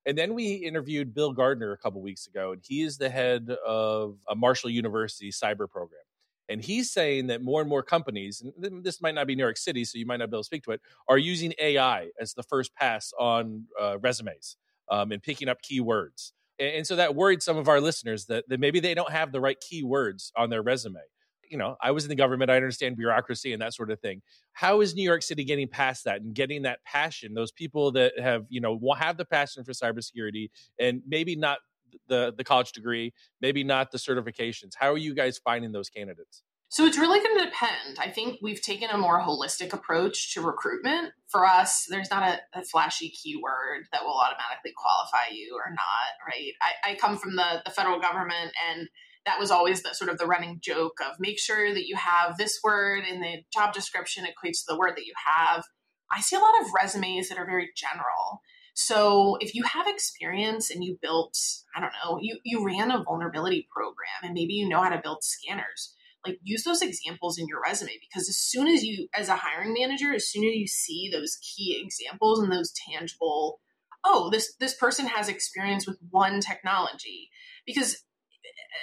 [0.06, 3.50] And then we interviewed Bill Gardner a couple weeks ago, and he is the head
[3.66, 6.02] of a Marshall University cyber program.
[6.50, 9.58] And he's saying that more and more companies, and this might not be New York
[9.58, 12.34] City, so you might not be able to speak to it, are using AI as
[12.34, 14.58] the first pass on uh, resumes
[14.90, 16.32] um, and picking up keywords.
[16.58, 19.32] And, and, so that worried some of our listeners that, that maybe they don't have
[19.32, 21.00] the right keywords on their resume.
[21.48, 24.22] You know, I was in the government, I understand bureaucracy and that sort of thing.
[24.54, 27.34] How is New York City getting past that and getting that passion?
[27.34, 31.60] Those people that have, you know, have the passion for cybersecurity and maybe not
[32.08, 34.72] the the college degree, maybe not the certifications.
[34.78, 36.44] How are you guys finding those candidates?
[36.72, 37.98] So it's really going to depend.
[37.98, 41.14] I think we've taken a more holistic approach to recruitment.
[41.28, 46.28] For us, there's not a, a, flashy keyword that will automatically qualify you or not,
[46.28, 46.52] right?
[46.62, 48.88] I, I come from the, the federal government and
[49.26, 52.38] that was always the sort of the running joke of make sure that you have
[52.38, 55.64] this word in the job description equates to the word that you have.
[56.12, 58.42] I see a lot of resumes that are very general.
[58.82, 61.38] So if you have experience and you built,
[61.76, 65.02] I don't know, you, you ran a vulnerability program and maybe you know how to
[65.04, 65.94] build scanners,
[66.26, 69.76] like use those examples in your resume because as soon as you, as a hiring
[69.78, 73.60] manager, as soon as you see those key examples and those tangible,
[74.06, 77.30] oh, this this person has experience with one technology,
[77.66, 78.06] because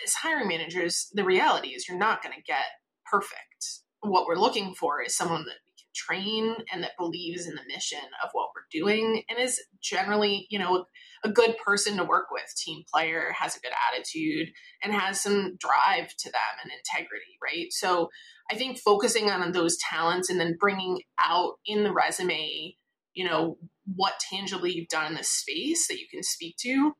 [0.04, 2.66] as hiring managers, the reality is you're not going to get
[3.10, 3.80] perfect.
[4.00, 5.65] What we're looking for is someone that
[5.96, 10.58] train and that believes in the mission of what we're doing and is generally, you
[10.58, 10.84] know,
[11.24, 14.48] a good person to work with, team player, has a good attitude,
[14.82, 17.72] and has some drive to them and integrity, right?
[17.72, 18.10] So
[18.50, 22.76] I think focusing on those talents and then bringing out in the resume,
[23.14, 23.58] you know,
[23.94, 26.92] what tangibly you've done in this space that you can speak to.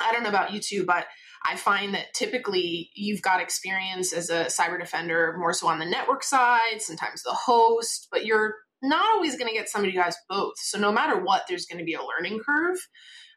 [0.00, 1.06] I don't know about you two, but
[1.46, 5.86] I find that typically you've got experience as a cyber defender more so on the
[5.86, 10.16] network side, sometimes the host, but you're not always going to get somebody who has
[10.28, 10.54] both.
[10.58, 12.78] So no matter what, there's going to be a learning curve.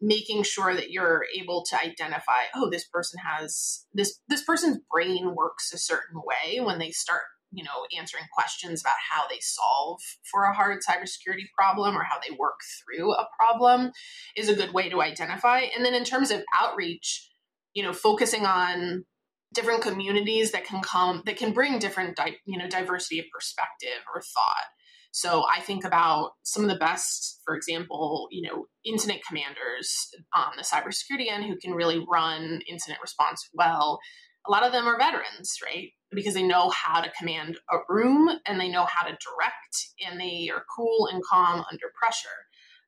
[0.01, 5.36] Making sure that you're able to identify, oh, this person has this this person's brain
[5.36, 9.99] works a certain way when they start you know, answering questions about how they solve
[10.30, 13.91] for a hard cybersecurity problem or how they work through a problem
[14.36, 15.62] is a good way to identify.
[15.76, 17.28] And then in terms of outreach,
[17.74, 19.05] you know, focusing on
[19.53, 24.03] different communities that can come that can bring different di- you know diversity of perspective
[24.13, 24.67] or thought
[25.09, 30.51] so i think about some of the best for example you know incident commanders on
[30.55, 33.99] the cybersecurity end who can really run incident response well
[34.47, 38.30] a lot of them are veterans right because they know how to command a room
[38.45, 42.28] and they know how to direct and they are cool and calm under pressure.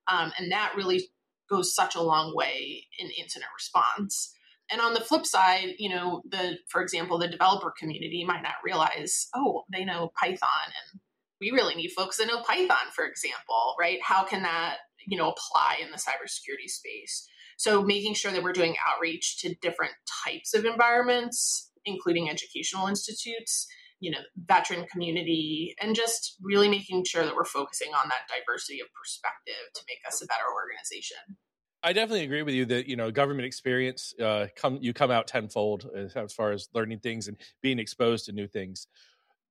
[0.08, 1.10] Um, and that really
[1.50, 4.34] goes such a long way in incident response.
[4.72, 8.54] And on the flip side, you know, the for example, the developer community might not
[8.64, 11.02] realize, oh, they know Python and
[11.40, 14.00] we really need folks that know Python, for example, right?
[14.04, 17.28] How can that, you know, apply in the cybersecurity space?
[17.58, 19.94] So making sure that we're doing outreach to different
[20.26, 23.68] types of environments including educational institutes,
[24.00, 28.80] you know, veteran community, and just really making sure that we're focusing on that diversity
[28.80, 31.38] of perspective to make us a better organization.
[31.84, 35.28] I definitely agree with you that you know government experience uh, come you come out
[35.28, 38.88] tenfold as far as learning things and being exposed to new things.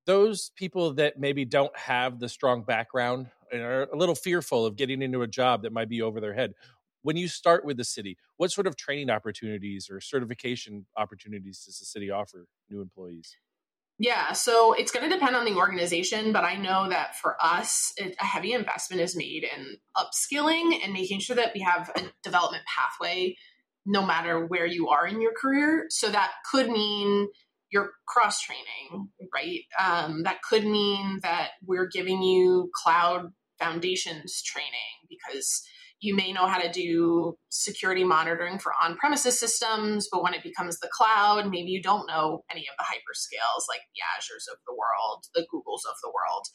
[0.07, 4.76] Those people that maybe don't have the strong background and are a little fearful of
[4.76, 6.55] getting into a job that might be over their head
[7.03, 11.78] when you start with the city, what sort of training opportunities or certification opportunities does
[11.78, 13.37] the city offer new employees?
[14.03, 17.92] Yeah, so it's going to depend on the organization, but I know that for us,
[17.98, 22.05] it, a heavy investment is made in upskilling and making sure that we have a
[22.22, 23.36] development pathway
[23.84, 25.84] no matter where you are in your career.
[25.90, 27.28] So that could mean
[27.70, 29.61] you're cross training, right?
[29.78, 33.26] Um, that could mean that we're giving you cloud
[33.59, 34.70] foundations training
[35.11, 35.62] because
[36.01, 40.42] you may know how to do security monitoring for on premises systems, but when it
[40.42, 44.59] becomes the cloud, maybe you don't know any of the hyperscalers like the Azures of
[44.66, 46.46] the world, the Googles of the world.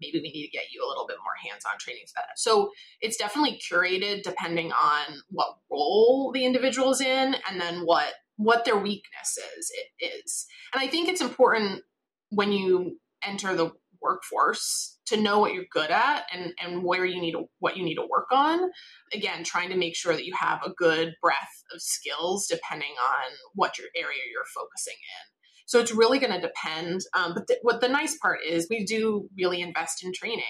[0.00, 2.38] Maybe we need to get you a little bit more hands on training for that.
[2.38, 2.70] So
[3.00, 8.64] it's definitely curated depending on what role the individual is in and then what what
[8.64, 11.82] their weakness is it is and i think it's important
[12.30, 13.70] when you enter the
[14.00, 17.84] workforce to know what you're good at and, and where you need to, what you
[17.84, 18.70] need to work on.
[19.12, 23.32] Again, trying to make sure that you have a good breadth of skills depending on
[23.54, 25.30] what your area you're focusing in.
[25.66, 27.02] So it's really going to depend.
[27.14, 30.42] Um, but th- what the nice part is, we do really invest in training.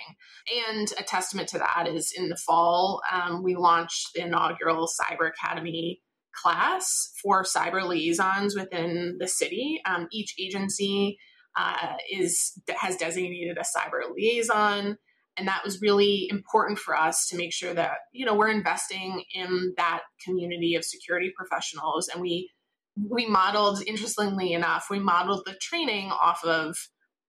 [0.67, 5.29] And a testament to that is in the fall, um, we launched the inaugural Cyber
[5.29, 6.01] Academy
[6.33, 9.83] class for cyber liaisons within the city.
[9.85, 11.19] Um, each agency
[11.57, 14.97] uh, is has designated a cyber liaison.
[15.37, 19.25] And that was really important for us to make sure that you know we're investing
[19.35, 22.09] in that community of security professionals.
[22.09, 22.51] And we
[22.97, 26.77] we modeled interestingly enough we modeled the training off of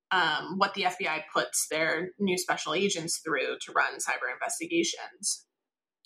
[0.10, 5.46] um, what the fbi puts their new special agents through to run cyber investigations.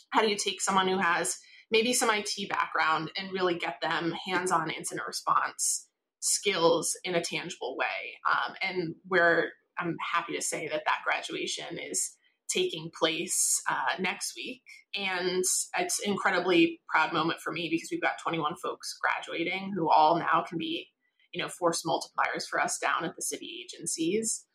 [0.09, 1.38] How do you take someone who has
[1.72, 5.88] maybe some it background and really get them hands-on incident response
[6.26, 8.18] skills in a tangible way.
[8.30, 12.16] Um, and where I'm happy to say that that graduation is
[12.50, 14.62] taking place uh, next week.
[14.96, 15.44] And
[15.78, 20.18] it's an incredibly proud moment for me because we've got 21 folks graduating who all
[20.18, 20.88] now can be,
[21.32, 24.46] you know, force multipliers for us down at the city agencies.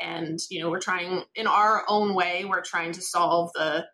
[0.00, 3.86] And, you know, we're trying in our own way, we're trying to solve the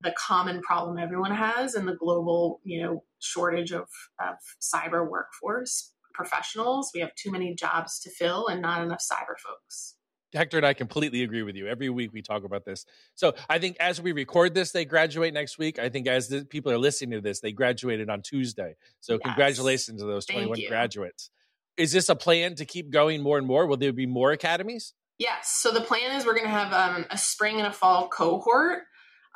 [0.00, 3.86] the common problem everyone has and the global, you know, shortage of,
[4.18, 6.90] of cyber workforce professionals.
[6.94, 9.96] We have too many jobs to fill and not enough cyber folks.
[10.34, 11.66] Hector and I completely agree with you.
[11.66, 12.86] Every week we talk about this.
[13.14, 15.78] So I think as we record this, they graduate next week.
[15.78, 18.76] I think as the people are listening to this, they graduated on Tuesday.
[19.00, 19.20] So yes.
[19.24, 21.30] congratulations to those 21 graduates.
[21.76, 23.66] Is this a plan to keep going more and more?
[23.66, 24.94] Will there be more academies?
[25.18, 25.48] Yes.
[25.48, 28.84] So the plan is we're going to have um, a spring and a fall cohort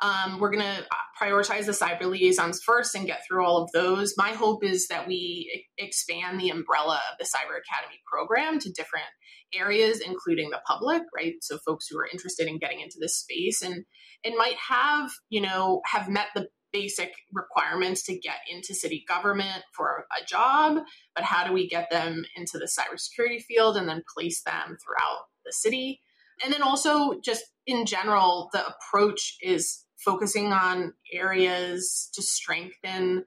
[0.01, 0.85] Um, we're going to
[1.19, 4.13] prioritize the cyber liaisons first and get through all of those.
[4.17, 9.07] My hope is that we expand the umbrella of the Cyber Academy program to different
[9.53, 11.33] areas, including the public, right?
[11.41, 13.85] So folks who are interested in getting into this space and
[14.23, 19.63] and might have, you know, have met the basic requirements to get into city government
[19.73, 20.79] for a job,
[21.15, 25.25] but how do we get them into the cybersecurity field and then place them throughout
[25.45, 26.01] the city?
[26.43, 33.25] And then also, just in general, the approach is focusing on areas to strengthen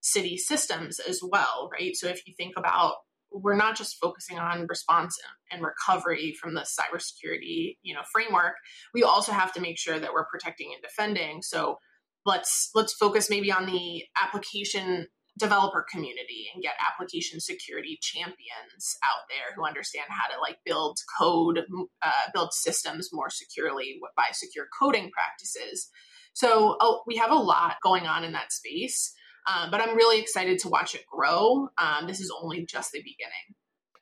[0.00, 1.96] city systems as well, right?
[1.96, 2.94] So if you think about
[3.34, 5.18] we're not just focusing on response
[5.50, 8.54] and recovery from the cybersecurity, you know, framework.
[8.94, 11.42] We also have to make sure that we're protecting and defending.
[11.42, 11.78] So
[12.24, 15.08] let's let's focus maybe on the application
[15.38, 20.98] developer community and get application security champions out there who understand how to like build
[21.18, 21.60] code
[22.02, 25.90] uh, build systems more securely by secure coding practices.
[26.34, 29.14] So oh, we have a lot going on in that space
[29.46, 31.68] um, but i'm really excited to watch it grow.
[31.78, 33.54] Um, this is only just the beginning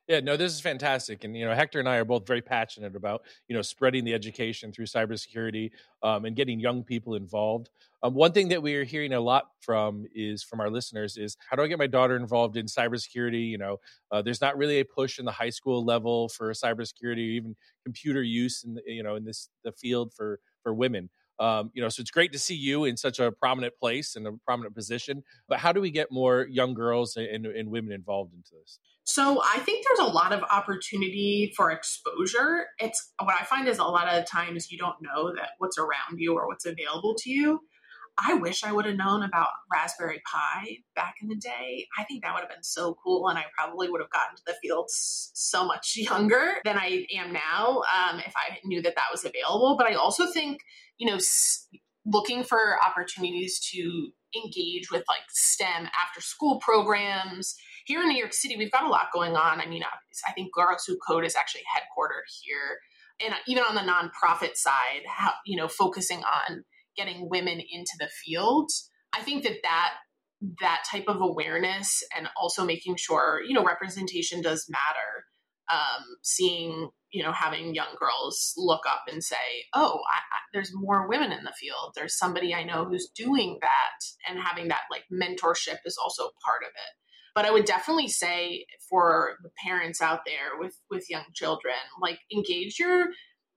[0.08, 2.96] yeah, no, this is fantastic, and you know, Hector and I are both very passionate
[2.96, 5.70] about you know spreading the education through cybersecurity
[6.02, 7.70] um, and getting young people involved.
[8.02, 11.36] Um, one thing that we are hearing a lot from is from our listeners is
[11.48, 13.48] how do I get my daughter involved in cybersecurity?
[13.48, 13.76] You know,
[14.10, 17.56] uh, there's not really a push in the high school level for cybersecurity, or even
[17.84, 21.10] computer use in the, you know in this the field for for women.
[21.42, 24.28] Um, you know, so it's great to see you in such a prominent place and
[24.28, 25.24] a prominent position.
[25.48, 28.78] But how do we get more young girls and, and women involved into this?
[29.02, 32.66] So I think there's a lot of opportunity for exposure.
[32.78, 36.18] It's what I find is a lot of times you don't know that what's around
[36.18, 37.60] you or what's available to you.
[38.18, 41.86] I wish I would have known about Raspberry Pi back in the day.
[41.98, 44.42] I think that would have been so cool, and I probably would have gotten to
[44.46, 49.08] the field so much younger than I am now um, if I knew that that
[49.10, 49.76] was available.
[49.78, 50.60] But I also think,
[50.98, 51.18] you know,
[52.04, 57.54] looking for opportunities to engage with like STEM after school programs
[57.84, 59.60] here in New York City, we've got a lot going on.
[59.60, 59.82] I mean,
[60.26, 62.78] I think Girls Who Code is actually headquartered here.
[63.24, 66.64] And even on the nonprofit side, how, you know, focusing on
[66.96, 68.70] getting women into the field,
[69.12, 69.92] I think that that
[70.60, 75.26] that type of awareness and also making sure you know representation does matter.
[75.72, 79.36] Um, seeing you know having young girls look up and say,
[79.74, 81.92] "Oh, I, I, there's more women in the field.
[81.94, 86.62] There's somebody I know who's doing that," and having that like mentorship is also part
[86.62, 87.02] of it
[87.34, 92.18] but i would definitely say for the parents out there with with young children like
[92.34, 93.06] engage your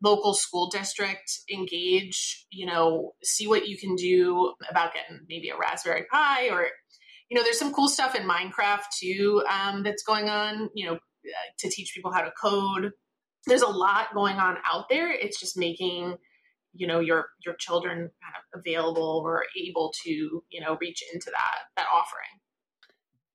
[0.04, 5.58] local school district engage you know see what you can do about getting maybe a
[5.58, 6.68] raspberry pi or
[7.30, 10.98] you know there's some cool stuff in minecraft too um, that's going on you know
[11.60, 12.92] to teach people how to code.
[13.48, 15.12] There's a lot going on out there.
[15.12, 16.18] It's just making
[16.74, 21.28] you know your your children kind of available or able to you know reach into
[21.28, 22.24] that that offering.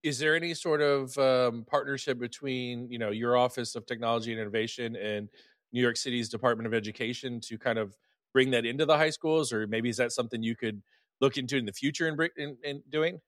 [0.02, 4.40] Is there any sort of um, partnership between you know your office of technology and
[4.40, 5.28] innovation and
[5.72, 7.96] new york city's department of education to kind of
[8.32, 10.82] bring that into the high schools or maybe is that something you could
[11.20, 13.20] look into in the future in, in, in doing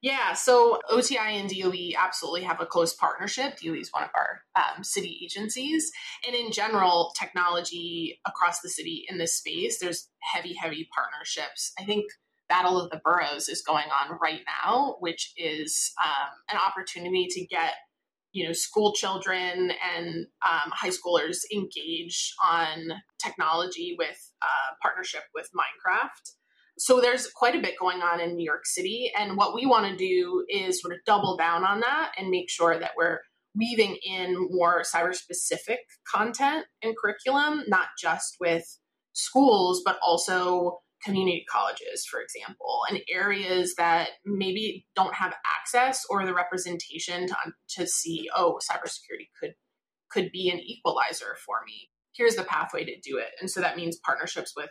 [0.00, 3.58] yeah, so OTI and DOE absolutely have a close partnership.
[3.58, 5.90] DOE is one of our um, city agencies.
[6.24, 11.72] And in general, technology across the city in this space, there's heavy, heavy partnerships.
[11.80, 12.04] I think
[12.48, 17.44] Battle of the Boroughs is going on right now, which is um, an opportunity to
[17.46, 17.74] get
[18.32, 25.48] you know school children and um, high schoolers engage on technology with uh, partnership with
[25.54, 26.32] Minecraft.
[26.80, 29.86] So there's quite a bit going on in New York City, and what we want
[29.86, 33.18] to do is sort of double down on that and make sure that we're
[33.56, 38.78] weaving in more cyber specific content and curriculum, not just with
[39.12, 40.78] schools, but also
[41.08, 47.36] community colleges, for example, and areas that maybe don't have access or the representation to,
[47.70, 49.54] to see, oh, cybersecurity could
[50.10, 51.90] could be an equalizer for me.
[52.12, 53.28] Here's the pathway to do it.
[53.40, 54.70] And so that means partnerships with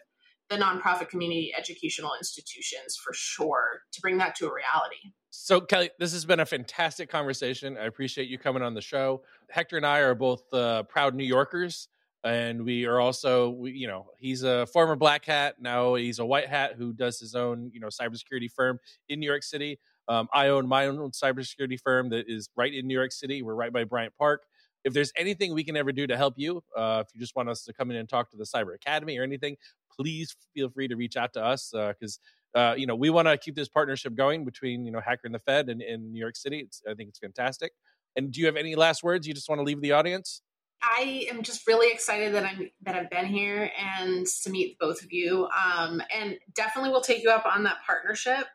[0.50, 5.14] the nonprofit community educational institutions for sure to bring that to a reality.
[5.30, 7.78] So, Kelly, this has been a fantastic conversation.
[7.78, 9.22] I appreciate you coming on the show.
[9.50, 11.90] Hector and I are both uh, proud New Yorkers
[12.24, 16.26] and we are also we, you know he's a former black hat now he's a
[16.26, 19.80] white hat who does his own you know cybersecurity firm in new york city.
[20.10, 23.42] Um, i own my own cybersecurity firm that is right in new york city.
[23.42, 24.44] We're right by bryant park.
[24.84, 27.50] If there's anything we can ever do to help you uh, if you just want
[27.50, 29.58] us to come in and talk to the cyber academy or anything
[29.98, 32.20] please feel free to reach out to us because
[32.56, 35.22] uh, uh, you know we want to keep this partnership going between you know hacker
[35.26, 36.60] and the fed and in new york city.
[36.60, 37.74] It's, i think it's fantastic.
[38.16, 40.42] And do you have any last words you just want to leave the audience
[40.82, 45.02] I am just really excited that I'm that I've been here and to meet both
[45.02, 45.48] of you.
[45.48, 48.46] Um, and definitely will take you up on that partnership.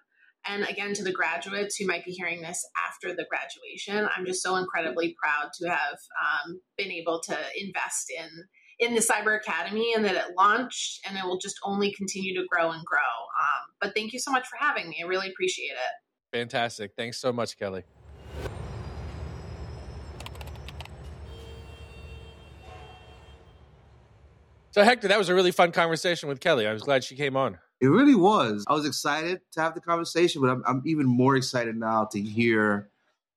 [0.44, 4.42] And again, to the graduates who might be hearing this after the graduation, I'm just
[4.42, 8.28] so incredibly proud to have um, been able to invest in
[8.78, 12.46] in the Cyber Academy and that it launched and it will just only continue to
[12.50, 12.98] grow and grow.
[12.98, 15.00] Um, but thank you so much for having me.
[15.02, 16.36] I really appreciate it.
[16.36, 16.92] Fantastic.
[16.96, 17.84] Thanks so much, Kelly.
[24.72, 26.66] So, Hector, that was a really fun conversation with Kelly.
[26.66, 27.58] I was glad she came on.
[27.82, 28.64] It really was.
[28.66, 32.20] I was excited to have the conversation, but I'm, I'm even more excited now to
[32.20, 32.88] hear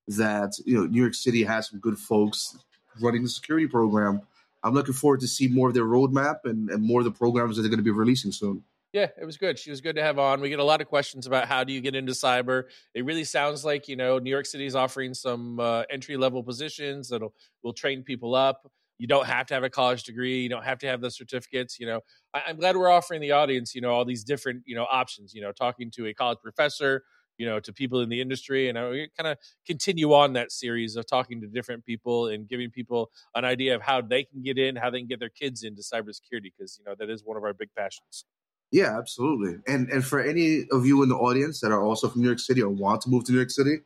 [0.07, 2.57] that you know New York City has some good folks
[3.01, 4.21] running the security program.
[4.63, 7.57] I'm looking forward to see more of their roadmap and, and more of the programs
[7.57, 8.63] that they're going to be releasing soon.
[8.93, 9.59] Yeah, it was good.
[9.59, 10.39] She was good to have on.
[10.39, 12.63] We get a lot of questions about how do you get into cyber.
[12.93, 16.41] It really sounds like you know New York City is offering some uh, entry level
[16.43, 18.71] positions that'll will train people up.
[18.97, 20.41] You don't have to have a college degree.
[20.41, 21.79] You don't have to have the certificates.
[21.79, 22.01] You know,
[22.33, 25.33] I, I'm glad we're offering the audience, you know, all these different, you know, options.
[25.33, 27.03] You know, talking to a college professor,
[27.37, 29.37] you know, to people in the industry, and uh, I kind of
[29.67, 33.81] continue on that series of talking to different people and giving people an idea of
[33.81, 36.85] how they can get in, how they can get their kids into cybersecurity, because you
[36.85, 38.25] know that is one of our big passions.
[38.71, 39.59] Yeah, absolutely.
[39.67, 42.39] And and for any of you in the audience that are also from New York
[42.39, 43.79] City or want to move to New York City,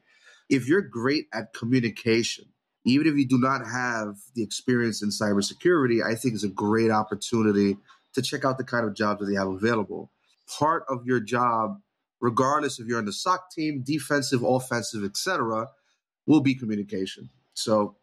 [0.49, 2.45] if you're great at communication
[2.89, 6.91] even if you do not have the experience in cybersecurity, I think it's a great
[6.91, 7.77] opportunity
[8.13, 10.11] to check out the kind of jobs that they have available.
[10.57, 11.79] Part of your job,
[12.19, 15.67] regardless if you're on the SOC team, defensive, offensive, etc.,
[16.25, 17.29] will be communication.
[17.53, 17.95] So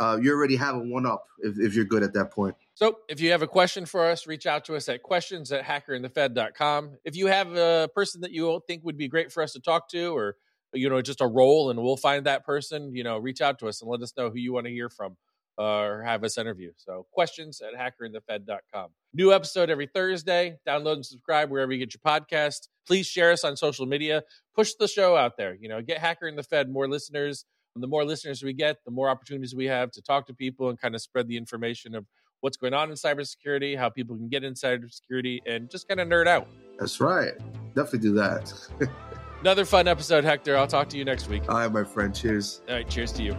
[0.00, 2.56] uh, you already have a one up if, if you're good at that point.
[2.74, 5.64] So if you have a question for us, reach out to us at questions at
[5.64, 6.98] hackerandthefed.com.
[7.04, 9.88] If you have a person that you think would be great for us to talk
[9.90, 10.36] to or
[10.72, 13.68] you know, just a role and we'll find that person, you know, reach out to
[13.68, 15.16] us and let us know who you want to hear from
[15.58, 16.72] uh, or have us interview.
[16.76, 18.90] So questions at hackerandthefed.com.
[19.14, 20.58] New episode every Thursday.
[20.66, 22.68] Download and subscribe wherever you get your podcast.
[22.86, 24.22] Please share us on social media.
[24.54, 25.54] Push the show out there.
[25.54, 27.44] You know, get Hacker and the Fed more listeners.
[27.74, 30.68] And the more listeners we get, the more opportunities we have to talk to people
[30.68, 32.06] and kind of spread the information of
[32.40, 36.08] what's going on in cybersecurity, how people can get in cybersecurity, and just kind of
[36.08, 36.48] nerd out.
[36.78, 37.32] That's right.
[37.74, 38.52] Definitely do that.
[39.42, 40.56] Another fun episode, Hector.
[40.56, 41.42] I'll talk to you next week.
[41.48, 42.14] All right, my friend.
[42.14, 42.62] Cheers.
[42.68, 42.88] All right.
[42.88, 43.36] Cheers to you.